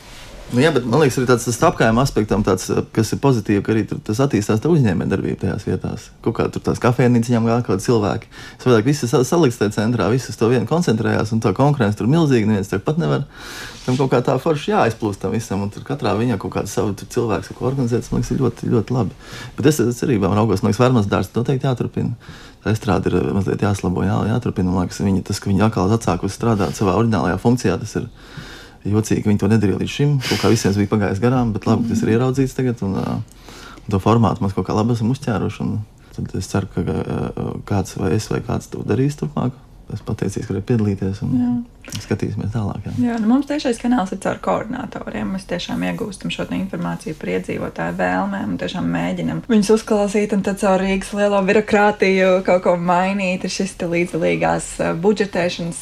Nu, 0.48 0.62
jā, 0.64 0.70
bet 0.72 0.86
man 0.88 1.02
liekas, 1.02 1.18
arī 1.20 1.28
tāds 1.28 1.58
apgājuma 1.68 2.06
aspektam, 2.08 2.44
tāds, 2.48 2.70
kas 2.96 3.10
ir 3.12 3.20
pozitīvs, 3.20 3.64
ka 3.66 3.74
arī 3.74 3.82
tur, 3.90 4.00
tas 4.08 4.22
attīstās 4.24 4.62
tā 4.64 4.70
uzņēmējdarbība 4.72 5.42
tajās 5.42 5.66
vietās. 5.68 6.06
Kaut 6.24 6.38
kā 6.38 6.46
tur 6.54 6.64
tās 6.64 6.80
kafejnīcas 6.80 7.34
ņem 7.34 7.50
gāja 7.50 7.66
kaut 7.68 7.84
cilvēki. 7.84 8.32
Es 8.56 8.64
vairāk 8.64 8.88
visi 8.88 9.10
salikts 9.12 9.60
tajā 9.60 9.76
centrā, 9.76 10.08
visi 10.14 10.32
uz 10.32 10.40
to 10.40 10.48
vienu 10.48 10.64
koncentrējās, 10.70 11.34
un 11.36 11.44
tā 11.44 11.52
konkurence 11.58 12.00
tur 12.00 12.08
milzīga, 12.08 12.48
neviens 12.48 12.72
tur 12.72 12.80
pat 12.86 13.02
nevar. 13.02 13.28
Tam 13.84 14.00
kaut 14.00 14.14
kā 14.16 14.24
tā 14.24 14.38
forši 14.40 14.72
jāizplūst 14.72 15.26
tam 15.26 15.36
visam, 15.36 15.68
un 15.68 15.74
tur 15.74 15.84
katrā 15.88 16.16
viņā 16.16 16.40
kaut 16.40 16.56
kāda 16.56 16.72
sava 16.72 16.96
cilvēks, 16.96 17.52
ko 17.52 17.68
organizēt, 17.68 18.08
man 18.14 18.24
liekas, 18.24 18.32
ir 18.32 18.44
ļoti, 18.46 18.72
ļoti 18.72 18.96
labi. 18.96 19.20
Bet 19.60 19.68
es 19.68 19.84
cerībā 20.00 20.32
raugos, 20.32 20.64
man 20.64 20.72
liekas, 20.72 20.84
Vērmas 20.86 21.12
dārsts 21.12 21.36
noteikti 21.36 21.68
jāturpina. 21.68 22.16
Tā 22.64 22.72
izstrāde 22.76 23.12
ir 23.12 23.32
mazliet 23.36 23.64
jāslabo, 23.64 24.04
jā, 24.08 24.18
jāturpina. 24.32 24.72
Man 24.72 24.88
liekas, 24.88 25.04
viņi, 25.04 25.24
tas, 25.28 25.40
ka 25.44 25.52
viņi 25.52 25.68
atkal 25.68 25.92
atsākusi 25.96 26.36
strādāt 26.36 26.76
savā 26.76 26.96
oriģinālajā 27.00 27.40
funkcijā, 27.44 27.80
tas 27.80 27.96
ir 28.00 28.12
jocīgi, 28.86 29.24
ka 29.24 29.32
viņi 29.32 29.42
to 29.44 29.50
nedarīja 29.52 29.82
līdz 29.82 29.94
šim. 29.94 30.16
Kaut 30.24 30.42
kā 30.44 30.52
visiem 30.54 30.76
bija 30.78 30.92
pagājis 30.94 31.22
garām, 31.24 31.54
bet 31.56 31.68
labi, 31.70 31.90
tas 31.92 32.04
ir 32.04 32.14
ieraudzīts 32.16 32.58
tagad. 32.58 32.84
Un, 32.86 32.98
un 32.98 33.94
to 33.94 34.02
formātu 34.04 34.46
mēs 34.46 34.56
kaut 34.58 34.68
kā 34.70 34.76
labi 34.78 34.98
esam 34.98 35.14
uzķēruši. 35.14 35.70
Tad 36.18 36.36
es 36.40 36.50
ceru, 36.50 36.70
ka 36.74 36.84
kāds 37.70 37.98
vai 38.00 38.16
es 38.18 38.30
vai 38.32 38.42
kāds 38.46 38.72
to 38.74 38.82
darīs 38.88 39.18
turpmāk. 39.20 39.58
Es 39.94 40.02
pateicos, 40.04 40.44
ka 40.44 40.52
varēju 40.52 40.68
piedalīties. 40.68 41.20
Un, 41.24 41.36
jā. 41.40 41.52
Skatīsimies 42.04 42.52
tālāk. 42.52 42.84
Jā, 42.84 42.92
jā 43.00 43.18
nu 43.24 43.30
mums 43.30 43.48
tiešais 43.48 43.78
kanāls 43.80 44.12
ir 44.12 44.20
caur 44.24 44.42
koordinatoriem. 44.44 45.30
Mēs 45.32 45.46
tiešām 45.48 45.86
iegūstam 45.88 46.34
šo 46.34 46.44
informāciju 46.58 47.16
par 47.16 47.32
iedzīvotāju 47.38 47.96
vēlmēm 48.02 48.50
un 48.52 48.58
tiešām 48.60 48.90
mēģinam 48.92 49.40
viņus 49.48 49.72
uzklausīt 49.78 50.36
un 50.36 50.44
tad 50.44 50.60
caur 50.60 50.84
Rīgas 50.84 51.14
lielo 51.16 51.40
birokrātiju 51.48 52.44
kaut 52.48 52.66
ko 52.68 52.76
mainīt. 52.76 53.48
Ir 53.48 53.56
šis 53.56 53.78
līdzdalīgās 53.80 54.70
budžetēšanas 55.06 55.82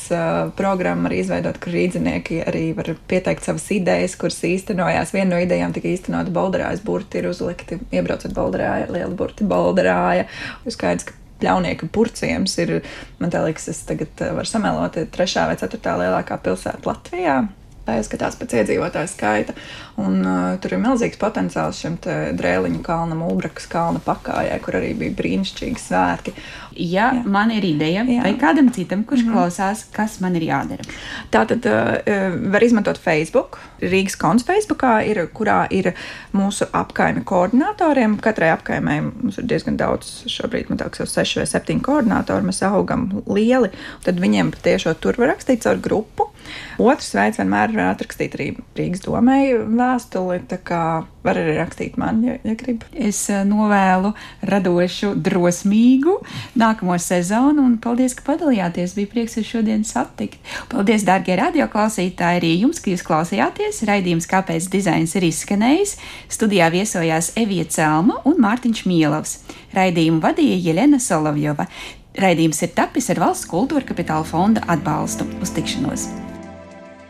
programma 0.59 1.09
arī 1.09 1.23
izveidot, 1.23 1.57
kur 1.63 1.73
rīdzinieki 1.73 2.43
arī 2.45 2.65
var 2.77 2.93
pieteikt 3.09 3.49
savas 3.49 3.65
idejas, 3.73 4.19
kuras 4.21 4.37
īstenojās. 4.45 5.17
Viena 5.17 5.33
no 5.33 5.41
idejām 5.41 5.73
tika 5.73 5.89
īstenota 5.89 6.33
Balderājas 6.35 6.85
burti 6.85 7.23
ir 7.23 7.31
uzlikti, 7.33 7.81
iebraucot 7.89 8.37
Balderāja, 8.37 8.91
liela 8.93 9.13
burti 9.17 9.49
Balderāja. 9.49 10.29
Skaidrs, 10.69 11.09
ka 11.09 11.24
pļaunieka 11.41 11.89
purciems 11.93 12.57
ir, 12.63 12.77
man 13.19 13.33
liekas, 13.33 13.69
es 13.73 13.83
tagad 13.87 14.23
eh, 14.23 14.33
varu 14.37 14.49
samelot, 14.49 14.99
trešā 15.15 15.47
vai 15.49 15.59
ceturtā 15.59 15.97
lielākā 16.01 16.39
pilsēta 16.45 16.89
Latvijā. 16.89 17.39
Tā 17.85 17.99
ir 17.99 18.05
skatās 18.07 18.37
pēc 18.39 18.55
iedzīvotāju 18.61 19.09
skaita. 19.11 19.53
Un, 20.01 20.17
uh, 20.25 20.55
tur 20.61 20.73
ir 20.73 20.81
milzīgs 20.81 21.19
potenciāls 21.21 21.77
šim 21.79 21.99
drēliņu 22.01 22.81
kalnam, 22.85 23.21
Ulbrakas 23.27 23.67
kalna 23.71 24.01
pakājai, 24.03 24.57
kur 24.65 24.79
arī 24.79 24.91
bija 24.97 25.13
brīnišķīgi 25.19 25.81
svētki. 25.81 26.33
Ja 26.75 27.11
Jā. 27.13 27.21
man 27.29 27.53
ir 27.55 27.63
ideja, 27.63 28.03
Jā. 28.03 28.23
vai 28.25 28.33
kādam 28.41 28.71
citam, 28.75 29.05
kurš 29.07 29.23
mm 29.23 29.35
klausās, 29.35 29.85
kas 29.95 30.17
man 30.23 30.35
ir 30.39 30.47
jādara? 30.47 30.83
Tā 31.31 31.45
tad 31.47 31.65
uh, 31.69 32.35
var 32.51 32.65
izmantot 32.65 32.99
Facebook. 33.01 33.59
Rīgas 33.83 34.17
konts 34.19 34.45
Facebookā 34.47 34.97
ir, 35.07 35.21
kurā 35.35 35.65
ir 35.69 35.93
mūsu 36.35 36.67
apkaimi 36.75 37.23
koordinatoriem. 37.27 38.17
Katrai 38.23 38.51
apkaimai 38.55 38.99
mums 39.05 39.39
ir 39.39 39.47
diezgan 39.49 39.77
daudz, 39.79 40.23
šobrīd 40.31 40.71
man 40.71 40.81
liekas, 40.81 41.03
jau 41.03 41.09
seši 41.11 41.43
vai 41.43 41.49
septiņi 41.53 41.85
koordinatori. 41.85 42.47
Mēs 42.49 42.63
augam 42.65 43.09
lieli, 43.29 43.71
tad 44.07 44.19
viņiem 44.23 44.53
patiešām 44.55 44.97
tur 45.03 45.19
var 45.21 45.35
rakstīt 45.35 45.67
caur 45.67 45.79
grupu. 45.83 46.31
Otrs 46.81 47.13
veids 47.15 47.39
vienmēr 47.39 47.73
ir 47.73 47.83
atrakstīt 47.85 48.35
arī 48.37 48.49
Rīgas 48.77 49.03
domēju 49.05 49.65
vēstuli. 49.75 50.41
Tā 50.49 50.59
kā 50.65 50.81
var 51.25 51.39
arī 51.39 51.55
rakstīt 51.57 51.97
man, 51.99 52.21
ja, 52.25 52.35
ja 52.45 52.55
grib. 52.59 52.83
Es 52.91 53.23
eh, 53.33 53.43
novēlu 53.47 54.13
radošu, 54.45 55.13
drosmīgu 55.25 56.17
nākamo 56.59 56.97
sezonu, 57.01 57.65
un 57.65 57.77
paldies, 57.81 58.15
ka 58.17 58.27
padalījāties. 58.29 58.95
Bija 58.97 59.11
prieks 59.11 59.39
jūs 59.39 59.49
šodien 59.55 59.85
satikt. 59.87 60.39
Paldies, 60.71 61.05
dārgie 61.07 61.37
radioklausītāji, 61.39 62.41
arī 62.41 62.53
jums, 62.61 62.81
ka 62.83 62.93
jūs 62.93 63.05
klausījāties. 63.07 63.83
Raidījums, 63.89 64.29
kāpēc 64.31 64.69
dizains 64.73 65.15
ir 65.17 65.27
izskanējis. 65.31 65.97
Studijā 66.31 66.69
viesojās 66.73 67.33
Evija 67.39 67.67
Celma 67.71 68.21
un 68.27 68.39
Mārtiņš 68.45 68.85
Mielovs. 68.89 69.39
Raidījumu 69.75 70.21
vadīja 70.23 70.61
Jelena 70.69 71.01
Solovjova. 71.01 71.67
Raidījums 72.15 72.61
ir 72.63 72.71
tapis 72.77 73.09
ar 73.11 73.19
valsts 73.25 73.49
kultūra 73.51 73.83
kapitāla 73.87 74.27
fonda 74.27 74.63
atbalstu. 74.71 75.27
Uz 75.43 75.51
tikšanos! 75.57 76.07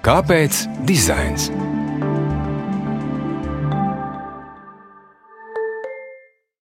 Kāpēc 0.06 0.58
dizains? 0.86 1.48